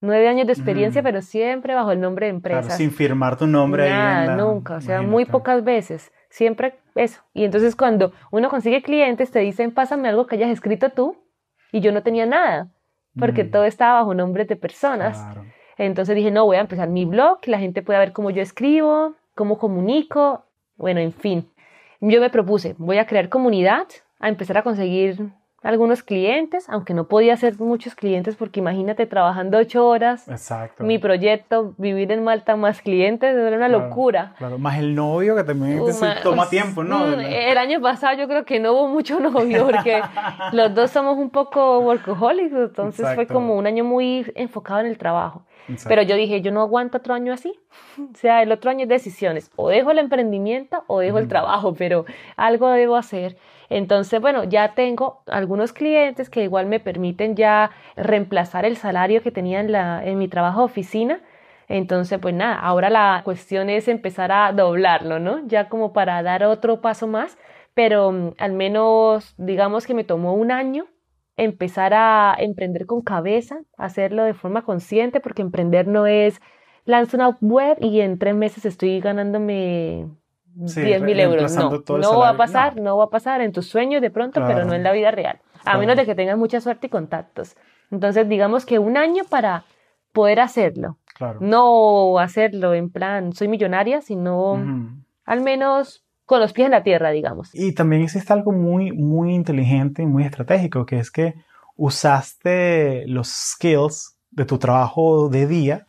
Nueve 0.00 0.26
años 0.26 0.48
de 0.48 0.54
experiencia, 0.54 1.04
pero 1.04 1.22
siempre 1.22 1.72
bajo 1.76 1.92
el 1.92 2.00
nombre 2.00 2.26
de 2.26 2.30
empresas. 2.30 2.66
Claro, 2.66 2.78
sin 2.78 2.90
firmar 2.90 3.36
tu 3.36 3.46
nombre 3.46 3.92
ahí. 3.92 4.26
En 4.26 4.36
nunca, 4.38 4.74
o 4.74 4.80
sea, 4.80 5.02
muy 5.02 5.24
pocas 5.24 5.62
veces. 5.62 6.10
Siempre 6.32 6.78
eso. 6.94 7.20
Y 7.34 7.44
entonces 7.44 7.76
cuando 7.76 8.14
uno 8.30 8.48
consigue 8.48 8.80
clientes, 8.80 9.30
te 9.30 9.40
dicen, 9.40 9.70
pásame 9.70 10.08
algo 10.08 10.26
que 10.26 10.36
hayas 10.36 10.48
escrito 10.48 10.88
tú. 10.88 11.14
Y 11.72 11.80
yo 11.80 11.92
no 11.92 12.02
tenía 12.02 12.24
nada, 12.24 12.70
porque 13.18 13.44
mm. 13.44 13.50
todo 13.50 13.64
estaba 13.64 14.00
bajo 14.00 14.14
nombres 14.14 14.48
de 14.48 14.56
personas. 14.56 15.22
Entonces 15.76 16.16
dije, 16.16 16.30
no, 16.30 16.46
voy 16.46 16.56
a 16.56 16.60
empezar 16.60 16.88
mi 16.88 17.04
blog, 17.04 17.40
que 17.40 17.50
la 17.50 17.58
gente 17.58 17.82
pueda 17.82 17.98
ver 17.98 18.12
cómo 18.12 18.30
yo 18.30 18.40
escribo, 18.40 19.14
cómo 19.34 19.58
comunico. 19.58 20.46
Bueno, 20.76 21.00
en 21.00 21.12
fin. 21.12 21.50
Yo 22.00 22.18
me 22.18 22.30
propuse, 22.30 22.76
voy 22.78 22.96
a 22.96 23.06
crear 23.06 23.28
comunidad, 23.28 23.86
a 24.18 24.30
empezar 24.30 24.56
a 24.56 24.62
conseguir 24.62 25.32
algunos 25.62 26.02
clientes, 26.02 26.68
aunque 26.68 26.94
no 26.94 27.06
podía 27.06 27.34
hacer 27.34 27.58
muchos 27.58 27.94
clientes 27.94 28.36
porque 28.36 28.60
imagínate 28.60 29.06
trabajando 29.06 29.58
ocho 29.58 29.86
horas. 29.86 30.28
Exacto. 30.28 30.84
Mi 30.84 30.98
proyecto, 30.98 31.74
vivir 31.78 32.10
en 32.12 32.24
Malta 32.24 32.56
más 32.56 32.82
clientes, 32.82 33.34
era 33.34 33.56
una 33.56 33.68
locura. 33.68 34.34
Claro, 34.38 34.58
más 34.58 34.78
el 34.78 34.94
novio 34.94 35.36
que 35.36 35.44
también 35.44 35.80
toma 36.22 36.48
tiempo, 36.48 36.82
¿no? 36.82 37.06
Mm, 37.06 37.20
el 37.20 37.58
año 37.58 37.80
pasado 37.80 38.16
yo 38.16 38.26
creo 38.26 38.44
que 38.44 38.58
no 38.58 38.72
hubo 38.72 38.88
mucho 38.88 39.20
novio 39.20 39.66
porque 39.66 40.02
los 40.52 40.74
dos 40.74 40.90
somos 40.90 41.16
un 41.18 41.30
poco 41.30 41.78
workaholics, 41.80 42.52
entonces 42.52 43.06
fue 43.14 43.26
como 43.26 43.54
un 43.56 43.66
año 43.66 43.84
muy 43.84 44.30
enfocado 44.34 44.80
en 44.80 44.86
el 44.86 44.98
trabajo. 44.98 45.44
Pero 45.86 46.02
yo 46.02 46.16
dije, 46.16 46.40
yo 46.40 46.50
no 46.50 46.60
aguanto 46.60 46.98
otro 46.98 47.14
año 47.14 47.32
así. 47.32 47.52
O 47.98 48.16
sea, 48.16 48.42
el 48.42 48.52
otro 48.52 48.70
año 48.70 48.84
es 48.84 48.88
decisiones. 48.88 49.50
O 49.56 49.68
dejo 49.68 49.90
el 49.90 49.98
emprendimiento 49.98 50.84
o 50.86 51.00
dejo 51.00 51.18
el 51.18 51.28
trabajo, 51.28 51.74
pero 51.74 52.04
algo 52.36 52.68
debo 52.70 52.96
hacer. 52.96 53.36
Entonces, 53.72 54.20
bueno, 54.20 54.44
ya 54.44 54.74
tengo 54.74 55.22
algunos 55.26 55.72
clientes 55.72 56.28
que 56.28 56.42
igual 56.44 56.66
me 56.66 56.78
permiten 56.78 57.36
ya 57.36 57.70
reemplazar 57.96 58.66
el 58.66 58.76
salario 58.76 59.22
que 59.22 59.30
tenía 59.30 59.60
en, 59.60 59.72
la, 59.72 60.04
en 60.04 60.18
mi 60.18 60.28
trabajo 60.28 60.60
de 60.60 60.66
oficina. 60.66 61.20
Entonces, 61.68 62.18
pues 62.20 62.34
nada, 62.34 62.56
ahora 62.60 62.90
la 62.90 63.22
cuestión 63.24 63.70
es 63.70 63.88
empezar 63.88 64.30
a 64.30 64.52
doblarlo, 64.52 65.18
¿no? 65.18 65.46
Ya 65.46 65.70
como 65.70 65.94
para 65.94 66.22
dar 66.22 66.44
otro 66.44 66.82
paso 66.82 67.06
más, 67.06 67.38
pero 67.72 68.12
mm, 68.12 68.34
al 68.38 68.52
menos 68.52 69.34
digamos 69.38 69.86
que 69.86 69.94
me 69.94 70.04
tomó 70.04 70.34
un 70.34 70.50
año 70.52 70.86
empezar 71.36 71.94
a 71.94 72.36
emprender 72.38 72.84
con 72.84 73.00
cabeza, 73.00 73.60
hacerlo 73.78 74.24
de 74.24 74.34
forma 74.34 74.62
consciente, 74.62 75.20
porque 75.20 75.40
emprender 75.42 75.88
no 75.88 76.06
es 76.06 76.42
lanzo 76.84 77.16
una 77.16 77.38
web 77.40 77.78
y 77.80 78.00
en 78.02 78.18
tres 78.18 78.34
meses 78.34 78.66
estoy 78.66 79.00
ganándome 79.00 80.08
10 80.54 81.02
mil 81.02 81.20
euros. 81.20 81.54
No, 81.56 81.82
no 81.98 82.18
va 82.18 82.30
a 82.30 82.36
pasar, 82.36 82.80
no. 82.80 82.96
va 82.96 83.04
a 83.04 83.10
pasar 83.10 83.40
en 83.40 83.52
tus 83.52 83.66
sueños 83.68 84.00
de 84.02 84.10
pronto, 84.10 84.42
pero 84.46 84.64
no 84.64 84.74
en 84.74 84.82
la 84.82 84.92
vida 84.92 85.10
real. 85.10 85.40
A 85.64 85.78
menos 85.78 85.96
de 85.96 86.06
que 86.06 86.14
tengas 86.14 86.36
mucha 86.36 86.60
suerte 86.60 86.88
y 86.88 86.90
contactos. 86.90 87.56
Entonces, 87.90 88.28
digamos 88.28 88.66
que 88.66 88.78
un 88.78 88.96
año 88.96 89.24
para 89.28 89.64
poder 90.12 90.40
hacerlo. 90.40 90.98
No 91.40 92.18
hacerlo 92.18 92.74
en 92.74 92.90
plan, 92.90 93.32
soy 93.32 93.48
millonaria, 93.48 94.00
sino 94.00 94.58
al 95.24 95.40
menos 95.40 96.04
con 96.24 96.40
los 96.40 96.52
pies 96.52 96.66
en 96.66 96.72
la 96.72 96.82
tierra, 96.82 97.10
digamos. 97.10 97.50
Y 97.54 97.74
también 97.74 98.02
existe 98.02 98.32
algo 98.32 98.52
muy, 98.52 98.92
muy 98.92 99.34
inteligente 99.34 100.02
y 100.02 100.06
muy 100.06 100.24
estratégico, 100.24 100.86
que 100.86 100.98
es 100.98 101.10
que 101.10 101.34
usaste 101.76 103.06
los 103.06 103.28
skills 103.28 104.16
de 104.30 104.44
tu 104.44 104.58
trabajo 104.58 105.28
de 105.28 105.46
día 105.46 105.86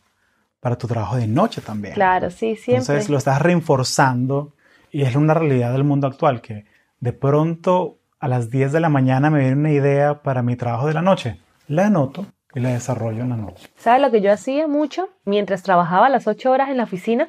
para 0.64 0.78
tu 0.78 0.86
trabajo 0.86 1.16
de 1.16 1.26
noche 1.26 1.60
también. 1.60 1.92
Claro, 1.92 2.30
sí, 2.30 2.56
siempre. 2.56 2.76
Entonces 2.76 3.10
lo 3.10 3.18
estás 3.18 3.42
reforzando 3.42 4.54
y 4.90 5.02
es 5.02 5.14
una 5.14 5.34
realidad 5.34 5.72
del 5.72 5.84
mundo 5.84 6.06
actual 6.06 6.40
que 6.40 6.64
de 7.00 7.12
pronto 7.12 7.98
a 8.18 8.28
las 8.28 8.48
10 8.48 8.72
de 8.72 8.80
la 8.80 8.88
mañana 8.88 9.28
me 9.28 9.40
viene 9.40 9.56
una 9.56 9.72
idea 9.72 10.22
para 10.22 10.40
mi 10.40 10.56
trabajo 10.56 10.86
de 10.86 10.94
la 10.94 11.02
noche. 11.02 11.38
la 11.68 11.88
anoto 11.88 12.24
y 12.54 12.60
la 12.60 12.70
desarrollo 12.70 13.24
en 13.24 13.28
la 13.28 13.36
noche. 13.36 13.68
¿Sabes 13.76 14.00
lo 14.00 14.10
que 14.10 14.22
yo 14.22 14.32
hacía 14.32 14.66
mucho? 14.66 15.10
Mientras 15.26 15.62
trabajaba 15.62 16.08
las 16.08 16.26
ocho 16.26 16.50
horas 16.50 16.70
en 16.70 16.78
la 16.78 16.84
oficina, 16.84 17.28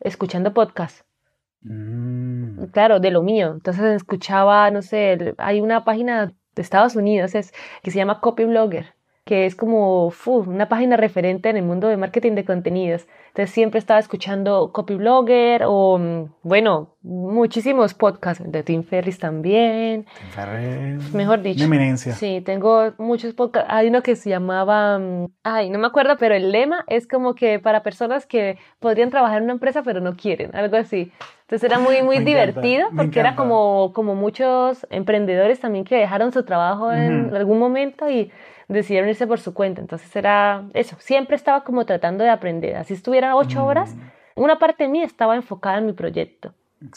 escuchando 0.00 0.52
podcast. 0.52 1.06
Mm. 1.62 2.64
Claro, 2.64 3.00
de 3.00 3.10
lo 3.10 3.22
mío. 3.22 3.52
Entonces 3.54 3.96
escuchaba, 3.96 4.70
no 4.70 4.82
sé, 4.82 5.34
hay 5.38 5.62
una 5.62 5.86
página 5.86 6.34
de 6.54 6.62
Estados 6.62 6.96
Unidos 6.96 7.34
es, 7.34 7.54
que 7.82 7.90
se 7.90 7.96
llama 7.96 8.20
Copy 8.20 8.44
Blogger 8.44 8.93
que 9.24 9.46
es 9.46 9.54
como 9.54 10.12
una 10.26 10.68
página 10.68 10.96
referente 10.98 11.48
en 11.48 11.56
el 11.56 11.62
mundo 11.62 11.88
de 11.88 11.96
marketing 11.96 12.32
de 12.32 12.44
contenidos. 12.44 13.06
Entonces 13.28 13.54
siempre 13.54 13.78
estaba 13.78 13.98
escuchando 13.98 14.70
Copyblogger 14.70 15.62
o, 15.66 15.98
mm, 15.98 16.32
bueno, 16.42 16.94
muchísimos 17.02 17.94
podcasts 17.94 18.44
de 18.46 18.62
Tim 18.62 18.84
Ferris 18.84 19.18
también. 19.18 20.04
Tim 20.04 20.28
Ferris. 20.28 21.14
Mejor 21.14 21.40
dicho. 21.40 21.64
eminencia. 21.64 22.12
Sí, 22.12 22.42
tengo 22.44 22.92
muchos 22.98 23.32
podcasts. 23.32 23.68
Hay 23.72 23.88
uno 23.88 24.02
que 24.02 24.14
se 24.14 24.28
llamaba, 24.28 24.98
mm, 24.98 25.28
ay, 25.42 25.70
no 25.70 25.78
me 25.78 25.86
acuerdo, 25.86 26.16
pero 26.18 26.34
el 26.34 26.52
lema 26.52 26.84
es 26.86 27.06
como 27.08 27.34
que 27.34 27.58
para 27.58 27.82
personas 27.82 28.26
que 28.26 28.58
podrían 28.78 29.08
trabajar 29.08 29.38
en 29.38 29.44
una 29.44 29.54
empresa 29.54 29.82
pero 29.82 30.00
no 30.00 30.16
quieren, 30.16 30.54
algo 30.54 30.76
así. 30.76 31.10
Entonces 31.42 31.64
era 31.64 31.78
muy, 31.78 32.02
muy 32.02 32.18
divertido 32.24 32.88
porque 32.94 33.20
era 33.20 33.36
como, 33.36 33.92
como 33.94 34.14
muchos 34.14 34.86
emprendedores 34.90 35.60
también 35.60 35.84
que 35.84 35.96
dejaron 35.96 36.30
su 36.30 36.44
trabajo 36.44 36.92
en 36.92 37.34
algún 37.34 37.58
momento 37.58 38.08
y 38.10 38.30
decidieron 38.68 39.08
irse 39.08 39.26
por 39.26 39.40
su 39.40 39.54
cuenta. 39.54 39.80
Entonces 39.80 40.14
era 40.16 40.64
eso, 40.74 40.96
siempre 40.98 41.36
estaba 41.36 41.64
como 41.64 41.84
tratando 41.84 42.24
de 42.24 42.30
aprender. 42.30 42.76
Así 42.76 42.94
estuviera 42.94 43.36
ocho 43.36 43.60
mm. 43.60 43.64
horas, 43.64 43.94
una 44.34 44.58
parte 44.58 44.84
de 44.84 44.90
mí 44.90 45.02
estaba 45.02 45.36
enfocada 45.36 45.78
en 45.78 45.86
mi 45.86 45.92
proyecto. 45.92 46.54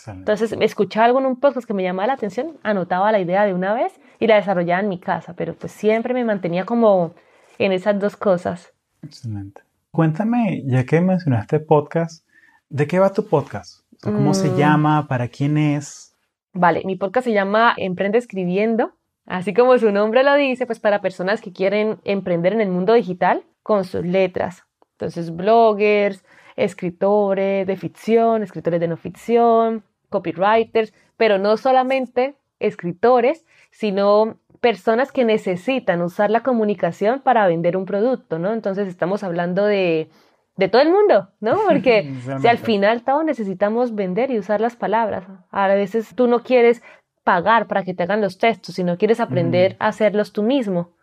Entonces 0.08 0.53
escuchaba 0.60 1.06
algo 1.06 1.19
en 1.19 1.27
un 1.27 1.39
podcast 1.39 1.65
que 1.65 1.73
me 1.73 1.84
llamaba 1.84 2.08
la 2.08 2.13
atención, 2.13 2.58
anotaba 2.63 3.12
la 3.12 3.19
idea 3.19 3.45
de 3.45 3.53
una 3.53 3.73
vez 3.73 3.93
y 4.19 4.27
la 4.27 4.36
desarrollaba 4.36 4.82
en 4.82 4.89
mi 4.89 4.99
casa, 4.99 5.34
pero 5.34 5.53
pues 5.53 5.71
siempre 5.71 6.13
me 6.13 6.25
mantenía 6.25 6.65
como 6.65 7.13
en 7.58 7.71
esas 7.71 7.97
dos 7.97 8.17
cosas. 8.17 8.73
Excelente. 9.01 9.62
Cuéntame, 9.91 10.63
ya 10.65 10.84
que 10.84 10.99
mencionaste 10.99 11.60
podcast, 11.62 12.27
¿de 12.69 12.86
qué 12.86 12.99
va 12.99 13.13
tu 13.13 13.27
podcast? 13.27 13.86
¿Cómo 14.03 14.34
se 14.34 14.49
mm. 14.49 14.58
llama? 14.58 15.08
¿Para 15.08 15.30
quién 15.30 15.58
es? 15.58 16.15
Vale, 16.53 16.84
mi 16.86 16.97
podcast 16.97 17.25
se 17.25 17.34
llama 17.34 17.73
Emprende 17.77 18.17
Escribiendo 18.17 18.96
Así 19.28 19.54
como 19.54 19.78
su 19.78 19.92
nombre 19.92 20.24
lo 20.24 20.34
dice, 20.36 20.66
pues 20.66 20.80
para 20.80 21.02
personas 21.02 21.42
que 21.42 21.52
quieren 21.52 22.00
emprender 22.06 22.54
en 22.54 22.62
el 22.62 22.70
mundo 22.70 22.94
digital 22.94 23.44
con 23.62 23.84
sus 23.84 24.06
letras. 24.06 24.63
Entonces, 24.94 25.36
bloggers, 25.36 26.24
escritores 26.56 27.68
de 27.68 27.76
ficción, 27.76 28.42
escritores 28.42 28.80
de 28.80 28.88
no 28.88 28.96
ficción, 28.96 29.84
copywriters, 30.10 30.94
pero 31.18 31.38
no 31.38 31.58
solamente 31.58 32.36
escritores, 32.60 33.46
sino 33.70 34.38
personas 34.62 35.12
que 35.12 35.26
necesitan 35.26 36.02
usar 36.02 36.32
la 36.32 36.42
comunicación 36.42 37.20
para 37.20 37.46
vender 37.48 37.76
un 37.76 37.86
producto, 37.86 38.40
¿no? 38.40 38.54
Entonces 38.54 38.88
estamos 38.88 39.24
hablando 39.24 39.66
de, 39.66 40.10
de 40.56 40.68
todo 40.70 40.82
el 40.82 40.92
mundo, 40.92 41.30
¿no? 41.42 41.58
Porque 41.68 42.13
si 42.42 42.48
al 42.48 42.58
final 42.58 43.04
todos 43.04 43.26
necesitamos 43.26 43.94
vender 43.94 44.32
y 44.32 44.40
usar 44.40 44.62
las 44.62 44.78
palabras. 44.78 45.26
A 45.52 45.68
veces 45.68 46.16
tú 46.16 46.28
no 46.28 46.44
quieres 46.44 46.82
pagar 47.28 47.68
para 47.68 47.84
que 47.84 47.94
te 47.94 48.04
hagan 48.04 48.22
los 48.22 48.38
textos, 48.38 48.76
si 48.76 48.86
no 48.86 48.98
quieres 48.98 49.20
aprender 49.20 49.76
a 49.80 49.90
hacerlos 49.90 50.32
tú 50.32 50.44
mismo. 50.44 50.94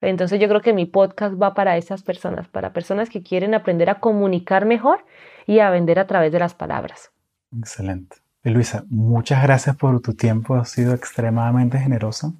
Entonces 0.00 0.40
yo 0.40 0.48
creo 0.48 0.60
que 0.60 0.72
mi 0.72 0.84
podcast 0.84 1.40
va 1.40 1.54
para 1.54 1.76
esas 1.76 2.02
personas, 2.02 2.48
para 2.48 2.72
personas 2.72 3.08
que 3.08 3.22
quieren 3.22 3.54
aprender 3.54 3.88
a 3.88 4.00
comunicar 4.00 4.64
mejor 4.64 5.04
y 5.46 5.60
a 5.60 5.70
vender 5.70 6.00
a 6.00 6.08
través 6.08 6.32
de 6.32 6.40
las 6.40 6.54
palabras. 6.54 7.12
Excelente. 7.56 8.16
Luisa, 8.42 8.82
muchas 8.88 9.44
gracias 9.44 9.76
por 9.76 10.00
tu 10.00 10.14
tiempo, 10.14 10.56
has 10.56 10.70
sido 10.70 10.92
extremadamente 10.92 11.78
generosa. 11.78 12.32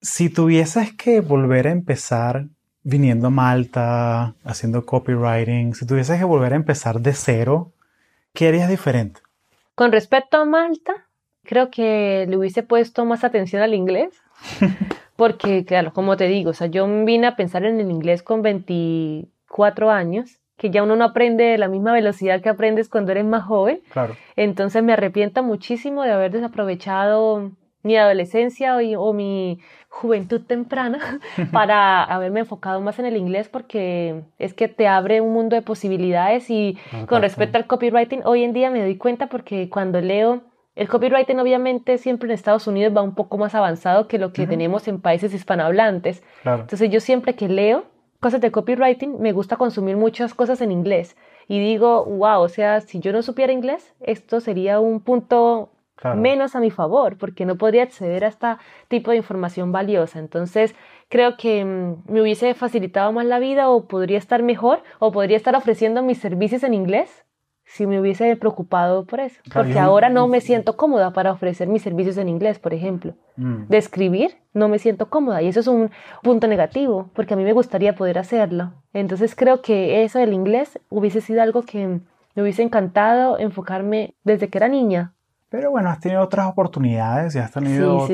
Si 0.00 0.30
tuvieses 0.30 0.94
que 0.94 1.20
volver 1.20 1.66
a 1.66 1.72
empezar 1.72 2.46
viniendo 2.82 3.26
a 3.26 3.30
Malta, 3.30 4.34
haciendo 4.42 4.86
copywriting, 4.86 5.74
si 5.74 5.84
tuvieses 5.84 6.18
que 6.18 6.24
volver 6.24 6.54
a 6.54 6.56
empezar 6.56 7.00
de 7.00 7.12
cero, 7.12 7.74
¿qué 8.32 8.48
harías 8.48 8.70
diferente? 8.70 9.20
Con 9.74 9.92
respecto 9.92 10.38
a 10.38 10.46
Malta, 10.46 11.09
creo 11.50 11.68
que 11.68 12.26
le 12.28 12.36
hubiese 12.36 12.62
puesto 12.62 13.04
más 13.04 13.24
atención 13.24 13.60
al 13.60 13.74
inglés. 13.74 14.22
Porque, 15.16 15.64
claro, 15.64 15.92
como 15.92 16.16
te 16.16 16.28
digo, 16.28 16.50
o 16.50 16.54
sea, 16.54 16.68
yo 16.68 16.86
vine 17.04 17.26
a 17.26 17.34
pensar 17.34 17.64
en 17.64 17.80
el 17.80 17.90
inglés 17.90 18.22
con 18.22 18.40
24 18.40 19.90
años, 19.90 20.38
que 20.56 20.70
ya 20.70 20.84
uno 20.84 20.94
no 20.94 21.04
aprende 21.04 21.58
la 21.58 21.66
misma 21.66 21.92
velocidad 21.92 22.40
que 22.40 22.48
aprendes 22.48 22.88
cuando 22.88 23.10
eres 23.10 23.24
más 23.24 23.42
joven. 23.42 23.80
Claro. 23.90 24.14
Entonces 24.36 24.82
me 24.84 24.92
arrepiento 24.92 25.42
muchísimo 25.42 26.04
de 26.04 26.12
haber 26.12 26.30
desaprovechado 26.30 27.50
mi 27.82 27.96
adolescencia 27.96 28.76
o, 28.76 29.12
mi 29.12 29.58
juventud 29.88 30.42
temprana 30.42 31.18
para 31.52 32.04
haberme 32.04 32.40
enfocado 32.40 32.80
más 32.80 32.98
en 33.00 33.06
el 33.06 33.16
inglés 33.16 33.48
porque 33.48 34.22
es 34.38 34.54
que 34.54 34.68
te 34.68 34.86
abre 34.86 35.20
un 35.20 35.32
mundo 35.32 35.56
de 35.56 35.62
posibilidades 35.62 36.48
y 36.48 36.78
con 37.08 37.22
respecto 37.22 37.58
al 37.58 37.66
copywriting 37.66 38.20
hoy 38.24 38.44
en 38.44 38.52
día 38.52 38.70
me 38.70 38.82
doy 38.82 38.96
cuenta 38.96 39.26
porque 39.28 39.68
cuando 39.68 40.00
leo 40.00 40.42
el 40.76 40.88
copywriting 40.88 41.40
obviamente 41.40 41.98
siempre 41.98 42.28
en 42.28 42.32
Estados 42.32 42.66
Unidos 42.66 42.96
va 42.96 43.02
un 43.02 43.14
poco 43.14 43.38
más 43.38 43.54
avanzado 43.54 44.06
que 44.06 44.18
lo 44.18 44.32
que 44.32 44.46
tenemos 44.46 44.86
en 44.88 45.00
países 45.00 45.34
hispanohablantes. 45.34 46.22
Entonces 46.44 46.90
yo 46.90 47.00
siempre 47.00 47.34
que 47.34 47.48
leo 47.48 47.84
cosas 48.20 48.40
de 48.40 48.50
copywriting 48.50 49.20
me 49.20 49.32
gusta 49.32 49.56
consumir 49.56 49.96
muchas 49.96 50.34
cosas 50.34 50.60
en 50.60 50.70
inglés 50.70 51.16
y 51.48 51.58
digo, 51.58 52.04
wow, 52.04 52.42
o 52.42 52.48
sea, 52.48 52.80
si 52.80 53.00
yo 53.00 53.12
no 53.12 53.22
supiera 53.22 53.52
inglés, 53.52 53.94
esto 54.00 54.40
sería 54.40 54.78
un 54.78 55.00
punto 55.00 55.70
menos 56.16 56.54
a 56.54 56.60
mi 56.60 56.70
favor 56.70 57.18
porque 57.18 57.44
no 57.44 57.56
podría 57.56 57.82
acceder 57.82 58.24
a 58.24 58.28
este 58.28 58.56
tipo 58.88 59.10
de 59.10 59.18
información 59.18 59.72
valiosa. 59.72 60.18
Entonces 60.18 60.74
creo 61.08 61.36
que 61.36 61.64
mm, 61.64 62.04
me 62.06 62.22
hubiese 62.22 62.54
facilitado 62.54 63.12
más 63.12 63.26
la 63.26 63.38
vida 63.38 63.68
o 63.68 63.86
podría 63.86 64.18
estar 64.18 64.42
mejor 64.42 64.82
o 64.98 65.12
podría 65.12 65.36
estar 65.36 65.54
ofreciendo 65.56 66.02
mis 66.02 66.18
servicios 66.18 66.62
en 66.62 66.74
inglés 66.74 67.26
si 67.72 67.86
me 67.86 68.00
hubiese 68.00 68.34
preocupado 68.36 69.04
por 69.04 69.20
eso. 69.20 69.40
Porque 69.52 69.78
ahora 69.78 70.08
no 70.08 70.26
me 70.26 70.40
siento 70.40 70.76
cómoda 70.76 71.12
para 71.12 71.30
ofrecer 71.30 71.68
mis 71.68 71.82
servicios 71.82 72.16
en 72.16 72.28
inglés, 72.28 72.58
por 72.58 72.74
ejemplo. 72.74 73.14
Mm. 73.36 73.68
De 73.68 73.78
escribir 73.78 74.36
no 74.52 74.68
me 74.68 74.80
siento 74.80 75.08
cómoda 75.08 75.40
y 75.40 75.48
eso 75.48 75.60
es 75.60 75.68
un 75.68 75.90
punto 76.22 76.48
negativo, 76.48 77.10
porque 77.14 77.34
a 77.34 77.36
mí 77.36 77.44
me 77.44 77.52
gustaría 77.52 77.94
poder 77.94 78.18
hacerlo. 78.18 78.72
Entonces 78.92 79.36
creo 79.36 79.62
que 79.62 80.02
eso 80.02 80.18
del 80.18 80.32
inglés 80.32 80.80
hubiese 80.88 81.20
sido 81.20 81.42
algo 81.42 81.62
que 81.62 82.00
me 82.34 82.42
hubiese 82.42 82.62
encantado 82.62 83.38
enfocarme 83.38 84.14
desde 84.24 84.48
que 84.48 84.58
era 84.58 84.68
niña. 84.68 85.14
Pero 85.48 85.70
bueno, 85.70 85.90
has 85.90 86.00
tenido 86.00 86.22
otras 86.22 86.46
oportunidades 86.46 87.36
y 87.36 87.38
has 87.38 87.52
tenido 87.52 88.08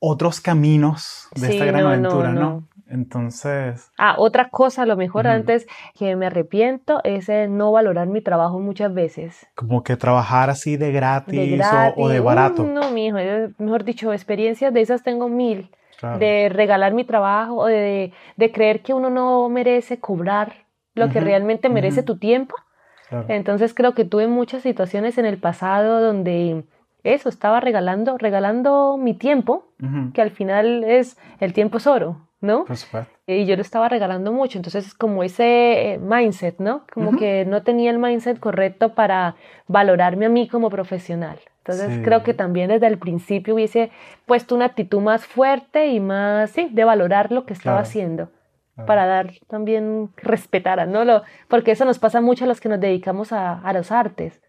otros 0.00 0.40
caminos 0.40 1.28
de 1.36 1.52
esta 1.52 1.64
gran 1.64 1.86
aventura, 1.86 2.32
¿no? 2.32 2.64
Entonces... 2.88 3.92
Ah, 3.98 4.14
otra 4.18 4.48
cosa 4.48 4.82
a 4.82 4.86
lo 4.86 4.96
mejor 4.96 5.26
antes 5.26 5.66
que 5.98 6.16
me 6.16 6.26
arrepiento 6.26 7.00
es 7.04 7.28
no 7.48 7.72
valorar 7.72 8.08
mi 8.08 8.20
trabajo 8.20 8.58
muchas 8.58 8.92
veces. 8.94 9.46
Como 9.54 9.82
que 9.82 9.96
trabajar 9.96 10.50
así 10.50 10.76
de 10.76 10.92
gratis, 10.92 11.60
O, 11.96 12.08
de 12.08 12.20
barato. 12.20 12.64
no, 12.64 12.90
mi 12.90 13.06
hijo, 13.06 13.18
mejor 13.58 13.84
dicho, 13.84 14.12
experiencias 14.12 14.72
de 14.72 14.80
esas 14.80 15.02
tengo 15.02 15.28
mil. 15.28 15.70
De 16.20 16.48
regalar 16.48 16.94
mi 16.94 17.04
trabajo 17.04 17.56
o 17.56 17.66
de, 17.66 18.12
de, 18.36 18.52
creer 18.52 18.82
que 18.82 18.94
uno 18.94 19.10
no 19.10 19.48
merece 19.48 19.98
cobrar 19.98 20.68
lo 20.94 21.08
que 21.10 21.18
realmente 21.18 21.68
merece 21.68 22.04
tu 22.04 22.18
tiempo. 22.18 22.54
Entonces 23.26 23.74
creo 23.74 23.94
que 23.94 24.04
tuve 24.04 24.28
muchas 24.28 24.62
situaciones 24.62 25.18
en 25.18 25.24
el 25.24 25.38
pasado 25.38 26.00
donde 26.00 26.64
eso, 27.04 27.28
estaba 27.28 27.60
regalando, 27.60 28.18
regalando 28.18 28.96
mi 28.98 29.14
tiempo, 29.14 29.72
que 30.12 30.22
al 30.22 30.30
final 30.30 30.84
es, 30.84 31.16
el 31.40 31.52
tiempo 31.52 31.78
es 31.78 31.86
oro. 31.86 32.27
¿No? 32.40 32.64
Y 33.26 33.46
yo 33.46 33.56
lo 33.56 33.62
estaba 33.62 33.88
regalando 33.88 34.32
mucho, 34.32 34.58
entonces 34.58 34.86
es 34.86 34.94
como 34.94 35.22
ese 35.22 35.94
eh, 35.94 35.98
mindset, 35.98 36.58
¿no? 36.58 36.84
Como 36.92 37.16
que 37.16 37.44
no 37.44 37.62
tenía 37.62 37.90
el 37.90 37.98
mindset 37.98 38.38
correcto 38.38 38.94
para 38.94 39.34
valorarme 39.66 40.26
a 40.26 40.28
mí 40.28 40.48
como 40.48 40.70
profesional. 40.70 41.38
Entonces 41.58 42.00
creo 42.02 42.22
que 42.22 42.32
también 42.32 42.70
desde 42.70 42.86
el 42.86 42.98
principio 42.98 43.54
hubiese 43.54 43.90
puesto 44.24 44.54
una 44.54 44.66
actitud 44.66 45.00
más 45.00 45.26
fuerte 45.26 45.88
y 45.88 46.00
más, 46.00 46.50
sí, 46.50 46.68
de 46.72 46.84
valorar 46.84 47.30
lo 47.30 47.44
que 47.44 47.52
estaba 47.52 47.80
haciendo. 47.80 48.30
Para 48.86 49.06
dar 49.06 49.32
también, 49.48 50.10
respetar, 50.16 50.86
¿no? 50.86 51.04
Lo, 51.04 51.24
porque 51.48 51.72
eso 51.72 51.84
nos 51.84 51.98
pasa 51.98 52.20
mucho 52.20 52.44
a 52.44 52.46
los 52.46 52.60
que 52.60 52.68
nos 52.68 52.78
dedicamos 52.78 53.32
a, 53.32 53.58
a 53.58 53.72
los 53.72 53.90
artes. 53.90 54.40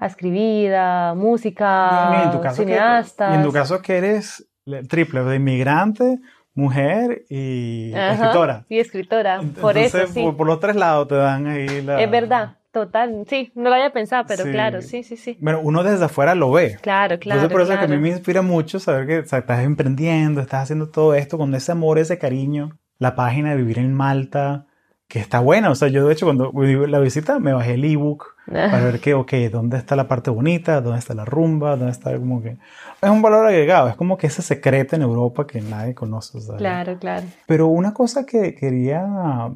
A 0.00 0.06
escribir, 0.06 0.74
a 0.74 1.14
música, 1.14 2.32
y 2.34 2.54
cineastas. 2.54 3.32
y 3.32 3.36
en 3.36 3.44
tu 3.44 3.52
caso 3.52 3.80
que 3.80 3.98
eres 3.98 4.50
triple, 4.88 5.22
de 5.22 5.36
inmigrante, 5.36 6.18
mujer 6.54 7.24
y 7.28 7.92
escritora. 7.94 8.64
Y 8.68 8.78
escritora, 8.78 9.40
por 9.60 9.78
eso 9.78 10.06
sí. 10.06 10.22
Por, 10.36 10.46
los 10.46 10.60
tres 10.60 10.76
lados 10.76 11.08
te 11.08 11.14
dan 11.14 11.46
ahí 11.46 11.82
la... 11.82 12.00
Es 12.00 12.10
verdad, 12.10 12.56
total, 12.72 13.24
sí, 13.28 13.52
no 13.54 13.70
lo 13.70 13.74
había 13.74 13.92
pensado, 13.92 14.24
pero 14.26 14.44
claro, 14.44 14.82
sí, 14.82 15.02
sí, 15.02 15.16
sí. 15.16 15.36
Bueno, 15.40 15.60
uno 15.62 15.82
desde 15.82 16.04
afuera 16.04 16.34
lo 16.34 16.50
ve. 16.50 16.78
Claro, 16.80 17.18
claro. 17.18 17.40
Entonces 17.40 17.52
por 17.52 17.62
eso 17.62 17.78
que 17.78 17.84
a 17.84 17.96
mí 17.96 17.98
me 18.02 18.10
inspira 18.10 18.42
mucho 18.42 18.78
saber 18.78 19.06
que 19.06 19.18
estás 19.18 19.64
emprendiendo, 19.64 20.40
estás 20.40 20.64
haciendo 20.64 20.88
todo 20.88 21.14
esto 21.14 21.38
con 21.38 21.54
ese 21.54 21.72
amor, 21.72 21.98
ese 21.98 22.18
cariño. 22.18 22.78
La 22.98 23.14
página 23.14 23.50
de 23.50 23.56
Vivir 23.56 23.78
en 23.78 23.94
Malta, 23.94 24.66
que 25.08 25.18
está 25.18 25.40
buena. 25.40 25.70
O 25.70 25.74
sea, 25.74 25.88
yo 25.88 26.06
de 26.06 26.12
hecho 26.12 26.26
cuando 26.26 26.52
la 26.86 27.00
visita 27.00 27.38
me 27.38 27.52
bajé 27.52 27.74
el 27.74 27.84
ebook 27.84 28.36
para 28.50 28.84
ver 28.84 29.00
que, 29.00 29.14
ok, 29.14 29.32
¿dónde 29.50 29.78
está 29.78 29.96
la 29.96 30.08
parte 30.08 30.30
bonita? 30.30 30.80
¿Dónde 30.80 30.98
está 30.98 31.14
la 31.14 31.24
rumba? 31.24 31.76
¿Dónde 31.76 31.92
está 31.92 32.16
como 32.18 32.42
que... 32.42 32.58
Es 33.00 33.08
un 33.10 33.22
valor 33.22 33.46
agregado, 33.46 33.88
es 33.88 33.96
como 33.96 34.18
que 34.18 34.26
ese 34.26 34.42
secreto 34.42 34.96
en 34.96 35.02
Europa 35.02 35.46
que 35.46 35.60
nadie 35.60 35.94
conoce. 35.94 36.38
Claro, 36.58 36.98
claro. 36.98 37.26
Pero 37.46 37.68
una 37.68 37.94
cosa 37.94 38.26
que 38.26 38.54
quería 38.54 39.06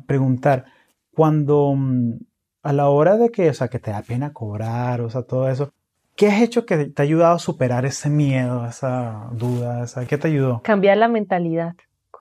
preguntar, 0.06 0.64
cuando 1.14 1.74
mm, 1.76 2.12
a 2.62 2.72
la 2.72 2.88
hora 2.88 3.16
de 3.16 3.30
que, 3.30 3.50
o 3.50 3.54
sea, 3.54 3.68
que 3.68 3.78
te 3.78 3.90
da 3.90 4.02
pena 4.02 4.32
cobrar, 4.32 5.00
o 5.00 5.10
sea, 5.10 5.22
todo 5.22 5.48
eso, 5.48 5.70
¿Qué 6.16 6.28
has 6.28 6.40
hecho 6.42 6.64
que 6.64 6.76
te 6.76 7.02
ha 7.02 7.04
ayudado 7.04 7.34
a 7.34 7.38
superar 7.40 7.84
ese 7.84 8.08
miedo, 8.08 8.64
esa 8.66 9.30
duda? 9.32 9.82
Esa, 9.82 10.06
¿Qué 10.06 10.16
te 10.16 10.28
ayudó? 10.28 10.62
Cambiar 10.62 10.96
la 10.96 11.08
mentalidad 11.08 11.74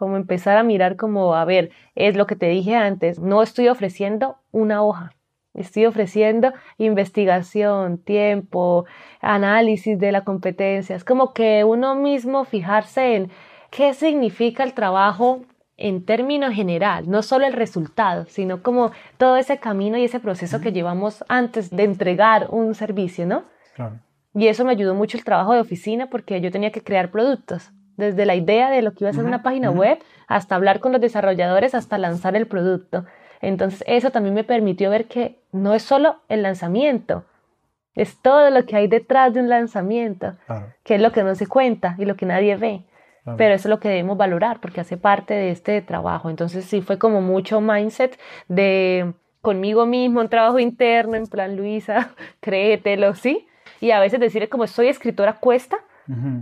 como 0.04 0.18
empezar 0.18 0.58
a 0.58 0.64
mirar 0.64 0.98
como, 0.98 1.34
a 1.36 1.46
ver, 1.46 1.72
es 1.96 2.18
lo 2.18 2.28
que 2.28 2.36
te 2.36 2.48
dije 2.48 2.76
antes, 2.76 3.20
no 3.20 3.42
estoy 3.42 3.70
ofreciendo 3.70 4.38
una 4.52 4.84
hoja, 4.84 5.14
estoy 5.54 5.86
ofreciendo 5.86 6.54
investigación, 6.78 7.98
tiempo, 7.98 8.86
análisis 9.22 9.98
de 10.00 10.12
la 10.12 10.24
competencia, 10.24 10.96
es 10.96 11.04
como 11.04 11.34
que 11.34 11.64
uno 11.64 11.96
mismo 11.96 12.46
fijarse 12.46 13.16
en 13.16 13.32
qué 13.70 13.94
significa 13.94 14.64
el 14.64 14.74
trabajo 14.74 15.42
en 15.78 16.06
términos 16.06 16.54
general, 16.54 17.10
no 17.10 17.24
solo 17.24 17.46
el 17.46 17.54
resultado, 17.54 18.26
sino 18.28 18.62
como 18.62 18.92
todo 19.18 19.38
ese 19.38 19.58
camino 19.58 19.98
y 19.98 20.06
ese 20.06 20.20
proceso 20.20 20.62
que 20.62 20.72
llevamos 20.72 21.24
antes 21.28 21.70
de 21.72 21.84
entregar 21.84 22.48
un 22.52 22.76
servicio, 22.76 23.26
¿no? 23.26 23.46
Claro. 23.76 24.00
Y 24.36 24.48
eso 24.48 24.66
me 24.66 24.72
ayudó 24.72 24.96
mucho 24.96 25.18
el 25.18 25.24
trabajo 25.24 25.54
de 25.54 25.60
oficina 25.60 26.08
porque 26.10 26.42
yo 26.42 26.52
tenía 26.52 26.72
que 26.72 26.84
crear 26.84 27.12
productos 27.12 27.72
desde 27.98 28.26
la 28.26 28.36
idea 28.36 28.70
de 28.72 28.82
lo 28.82 28.94
que 28.94 29.04
iba 29.04 29.12
a 29.12 29.14
ser 29.14 29.26
una 29.26 29.44
página 29.44 29.70
web 29.70 30.00
hasta 30.28 30.56
hablar 30.56 30.80
con 30.80 30.92
los 30.92 31.02
desarrolladores 31.02 31.76
hasta 31.76 31.98
lanzar 31.98 32.36
el 32.36 32.48
producto. 32.48 33.06
Entonces 33.44 33.84
eso 33.88 34.10
también 34.10 34.34
me 34.34 34.46
permitió 34.46 34.90
ver 34.90 35.06
que 35.06 35.38
no 35.52 35.74
es 35.74 35.84
solo 35.84 36.16
el 36.30 36.44
lanzamiento, 36.44 37.26
es 37.94 38.18
todo 38.22 38.50
lo 38.50 38.66
que 38.66 38.78
hay 38.78 38.88
detrás 38.88 39.34
de 39.34 39.42
un 39.42 39.50
lanzamiento, 39.50 40.38
que 40.84 40.96
es 40.96 41.02
lo 41.02 41.12
que 41.12 41.24
no 41.24 41.36
se 41.36 41.46
cuenta 41.46 41.96
y 42.00 42.06
lo 42.06 42.16
que 42.16 42.26
nadie 42.26 42.56
ve. 42.56 42.86
Pero 43.38 43.54
eso 43.54 43.68
es 43.68 43.70
lo 43.70 43.80
que 43.80 43.90
debemos 43.90 44.18
valorar 44.18 44.60
porque 44.60 44.82
hace 44.82 44.98
parte 44.98 45.34
de 45.34 45.52
este 45.52 45.82
trabajo. 45.82 46.30
Entonces 46.30 46.66
sí 46.66 46.82
fue 46.82 46.98
como 46.98 47.22
mucho 47.22 47.62
mindset 47.62 48.18
de 48.48 49.14
conmigo 49.42 49.86
mismo, 49.86 50.22
un 50.22 50.30
trabajo 50.30 50.60
interno, 50.60 51.16
en 51.16 51.28
plan 51.28 51.58
Luisa, 51.58 52.12
créetelo, 52.40 53.14
¿sí? 53.14 53.48
Y 53.82 53.92
a 53.92 54.00
veces 54.00 54.22
decir 54.22 54.48
como 54.48 54.68
soy 54.68 54.88
escritora 54.88 55.34
cuesta, 55.40 55.78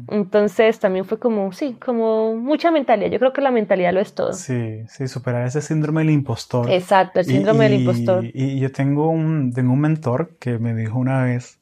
entonces 0.07 0.79
también 0.79 1.05
fue 1.05 1.19
como, 1.19 1.51
sí, 1.51 1.77
como 1.83 2.35
mucha 2.35 2.71
mentalidad. 2.71 3.11
Yo 3.11 3.19
creo 3.19 3.33
que 3.33 3.41
la 3.41 3.51
mentalidad 3.51 3.93
lo 3.93 3.99
es 3.99 4.13
todo. 4.13 4.33
Sí, 4.33 4.83
sí, 4.87 5.07
superar 5.07 5.45
ese 5.45 5.61
síndrome 5.61 6.01
del 6.01 6.11
impostor. 6.11 6.69
Exacto, 6.69 7.19
el 7.19 7.25
síndrome 7.25 7.69
del 7.69 7.81
impostor. 7.81 8.25
Y, 8.25 8.59
yo 8.59 8.71
tengo 8.71 9.09
un, 9.09 9.53
tengo 9.53 9.73
un 9.73 9.79
mentor 9.79 10.35
que 10.39 10.57
me 10.57 10.73
dijo 10.73 10.97
una 10.97 11.23
vez, 11.23 11.59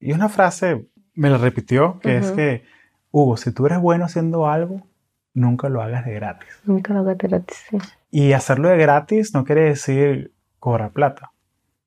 y 0.00 0.12
una 0.12 0.28
frase 0.28 0.86
me 1.14 1.30
la 1.30 1.38
repitió, 1.38 1.98
que 2.00 2.16
es 2.16 2.30
que, 2.32 2.64
Hugo, 3.10 3.36
si 3.36 3.52
tú 3.52 3.66
eres 3.66 3.78
bueno 3.78 4.06
haciendo 4.06 4.48
algo, 4.48 4.86
nunca 5.34 5.68
lo 5.68 5.82
hagas 5.82 6.04
de 6.04 6.14
gratis. 6.14 6.48
Nunca 6.64 6.94
lo 6.94 7.00
hagas 7.00 7.18
de 7.18 7.28
gratis, 7.28 7.64
sí. 7.68 7.78
Y 8.10 8.32
hacerlo 8.32 8.68
de 8.68 8.78
gratis 8.78 9.34
no 9.34 9.44
quiere 9.44 9.62
decir 9.62 10.32
cobrar 10.58 10.92
plata. 10.92 11.32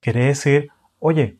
Quiere 0.01 0.25
decir, 0.25 0.69
oye, 0.99 1.37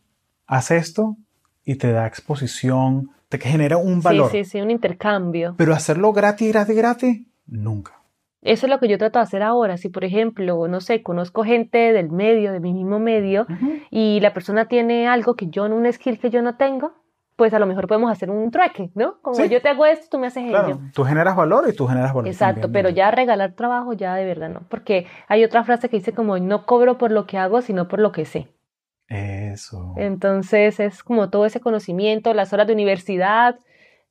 haz 0.48 0.72
esto 0.72 1.18
y 1.64 1.76
te 1.76 1.92
da 1.92 2.08
exposición, 2.08 3.12
te 3.30 3.40
genera 3.40 3.78
un 3.78 4.02
valor. 4.02 4.32
Sí, 4.32 4.44
sí, 4.44 4.52
sí, 4.52 4.62
un 4.62 4.72
intercambio. 4.72 5.56
Pero 5.58 5.74
hacerlo 5.74 6.14
gratis, 6.14 6.52
gratis, 6.52 6.76
gratis, 6.76 7.28
nunca. 7.46 7.94
Eso 8.42 8.66
es 8.66 8.70
lo 8.70 8.80
que 8.80 8.88
yo 8.88 8.98
trato 8.98 9.20
de 9.20 9.24
hacer 9.24 9.44
ahora. 9.44 9.78
Si, 9.78 9.90
por 9.90 10.06
ejemplo, 10.06 10.68
no 10.68 10.80
sé, 10.80 11.04
conozco 11.04 11.44
gente 11.44 11.92
del 11.92 12.10
medio, 12.10 12.52
de 12.52 12.60
mi 12.60 12.74
mismo 12.74 13.00
medio, 13.00 13.46
y 13.90 14.20
la 14.22 14.34
persona 14.34 14.68
tiene 14.68 15.08
algo 15.08 15.36
que 15.36 15.48
yo, 15.48 15.66
un 15.66 15.92
skill 15.92 16.20
que 16.20 16.30
yo 16.30 16.42
no 16.42 16.56
tengo, 16.56 16.94
pues 17.36 17.54
a 17.54 17.60
lo 17.60 17.68
mejor 17.68 17.88
podemos 17.88 18.12
hacer 18.12 18.30
un 18.30 18.50
trueque, 18.50 18.90
¿no? 18.96 19.20
Como 19.22 19.44
yo 19.46 19.62
te 19.62 19.70
hago 19.70 19.86
esto, 19.86 20.08
tú 20.12 20.18
me 20.18 20.28
haces 20.28 20.48
claro, 20.48 20.80
Tú 20.94 21.04
generas 21.04 21.36
valor 21.36 21.66
y 21.70 21.76
tú 21.76 21.88
generas 21.88 22.14
valor. 22.14 22.28
Exacto, 22.28 22.72
pero 22.72 22.90
ya 22.90 23.12
regalar 23.12 23.54
trabajo 23.54 23.94
ya 23.94 24.16
de 24.16 24.26
verdad 24.26 24.50
no. 24.50 24.62
Porque 24.70 25.06
hay 25.28 25.44
otra 25.44 25.64
frase 25.64 25.90
que 25.90 25.98
dice 25.98 26.14
como 26.14 26.38
no 26.40 26.66
cobro 26.66 26.98
por 26.98 27.12
lo 27.12 27.28
que 27.28 27.38
hago, 27.38 27.62
sino 27.62 27.88
por 27.88 28.00
lo 28.00 28.12
que 28.12 28.26
sé. 28.26 28.48
Eso. 29.10 29.94
Entonces 29.98 30.80
es 30.80 31.04
como 31.04 31.30
todo 31.30 31.46
ese 31.46 31.60
conocimiento, 31.60 32.34
las 32.34 32.52
horas 32.54 32.68
de 32.68 32.74
universidad, 32.74 33.58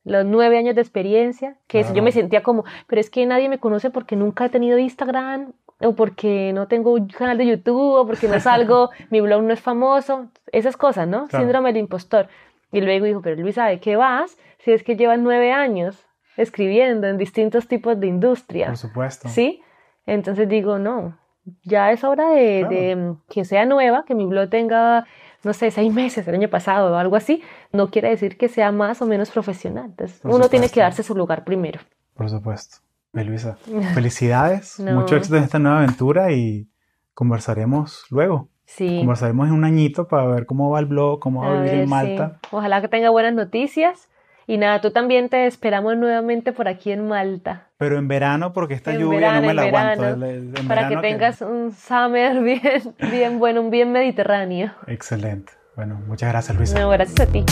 los 0.03 0.25
nueve 0.25 0.57
años 0.57 0.75
de 0.75 0.81
experiencia, 0.81 1.57
que 1.67 1.85
yo 1.93 2.01
me 2.01 2.11
sentía 2.11 2.41
como, 2.41 2.63
pero 2.87 2.99
es 2.99 3.09
que 3.09 3.25
nadie 3.25 3.49
me 3.49 3.59
conoce 3.59 3.89
porque 3.89 4.15
nunca 4.15 4.45
he 4.45 4.49
tenido 4.49 4.77
Instagram 4.77 5.53
o 5.81 5.93
porque 5.93 6.51
no 6.53 6.67
tengo 6.67 6.93
un 6.93 7.07
canal 7.07 7.37
de 7.37 7.45
YouTube 7.45 7.99
o 7.99 8.07
porque 8.07 8.27
no 8.27 8.39
salgo, 8.39 8.89
mi 9.11 9.21
blog 9.21 9.43
no 9.43 9.53
es 9.53 9.59
famoso, 9.59 10.29
esas 10.51 10.77
cosas, 10.77 11.07
¿no? 11.07 11.27
Síndrome 11.29 11.73
del 11.73 11.81
impostor. 11.81 12.27
Y 12.71 12.81
luego 12.81 13.05
dijo, 13.05 13.21
pero 13.21 13.39
Luisa, 13.41 13.65
¿de 13.67 13.79
qué 13.79 13.95
vas? 13.95 14.37
Si 14.59 14.71
es 14.71 14.83
que 14.83 14.95
llevas 14.95 15.19
nueve 15.19 15.51
años 15.51 16.05
escribiendo 16.37 17.07
en 17.07 17.17
distintos 17.17 17.67
tipos 17.67 17.99
de 17.99 18.07
industria. 18.07 18.67
Por 18.67 18.77
supuesto. 18.77 19.29
¿Sí? 19.29 19.61
Entonces 20.05 20.47
digo, 20.47 20.79
no, 20.79 21.17
ya 21.63 21.91
es 21.91 22.03
hora 22.03 22.29
de, 22.29 23.15
que 23.29 23.45
sea 23.45 23.65
nueva, 23.65 24.05
que 24.05 24.15
mi 24.15 24.25
blog 24.25 24.49
tenga, 24.49 25.05
no 25.43 25.53
sé, 25.53 25.71
seis 25.71 25.93
meses 25.93 26.27
el 26.27 26.35
año 26.35 26.49
pasado 26.49 26.93
o 26.93 26.95
algo 26.95 27.15
así. 27.15 27.41
No 27.71 27.89
quiere 27.89 28.09
decir 28.09 28.37
que 28.37 28.49
sea 28.49 28.71
más 28.71 29.01
o 29.01 29.05
menos 29.05 29.31
profesional. 29.31 29.85
Entonces, 29.85 30.19
uno 30.23 30.49
tiene 30.49 30.69
que 30.69 30.79
darse 30.79 31.03
su 31.03 31.15
lugar 31.15 31.43
primero. 31.43 31.79
Por 32.15 32.29
supuesto. 32.29 32.77
Luisa, 33.13 33.57
felicidades, 33.93 34.79
mucho 34.79 35.15
éxito 35.15 35.37
en 35.37 35.43
esta 35.43 35.59
nueva 35.59 35.79
aventura 35.79 36.31
y 36.31 36.67
conversaremos 37.13 38.05
luego. 38.09 38.49
Sí. 38.65 38.97
Conversaremos 38.99 39.47
en 39.47 39.53
un 39.53 39.63
añito 39.63 40.07
para 40.07 40.27
ver 40.27 40.45
cómo 40.45 40.69
va 40.69 40.79
el 40.79 40.85
blog, 40.85 41.19
cómo 41.19 41.41
va 41.41 41.59
a, 41.59 41.61
vivir 41.61 41.79
en 41.79 41.89
Malta. 41.89 42.39
Ojalá 42.51 42.81
que 42.81 42.89
tenga 42.89 43.09
buenas 43.09 43.33
noticias 43.33 44.09
y 44.45 44.57
nada, 44.57 44.81
tú 44.81 44.91
también 44.91 45.29
te 45.29 45.47
esperamos 45.47 45.97
nuevamente 45.97 46.51
por 46.51 46.67
aquí 46.67 46.91
en 46.91 47.07
Malta. 47.07 47.66
Pero 47.77 47.99
en 47.99 48.07
verano, 48.07 48.53
porque 48.53 48.73
esta 48.73 48.93
lluvia 48.93 49.39
no 49.39 49.47
me 49.47 49.53
la 49.53 49.63
aguanto. 49.63 50.19
para 50.67 50.89
que 50.89 50.97
tengas 50.97 51.41
un 51.41 51.71
summer 51.71 52.41
bien, 52.43 52.95
bien 53.11 53.39
bueno, 53.39 53.61
un 53.61 53.69
bien 53.69 53.91
mediterráneo. 53.91 54.73
Excelente. 54.87 55.53
Bueno, 55.75 56.01
muchas 56.07 56.29
gracias, 56.29 56.57
Luisa. 56.57 56.79
No, 56.79 56.89
gracias 56.89 57.19
a 57.19 57.31
ti. 57.31 57.45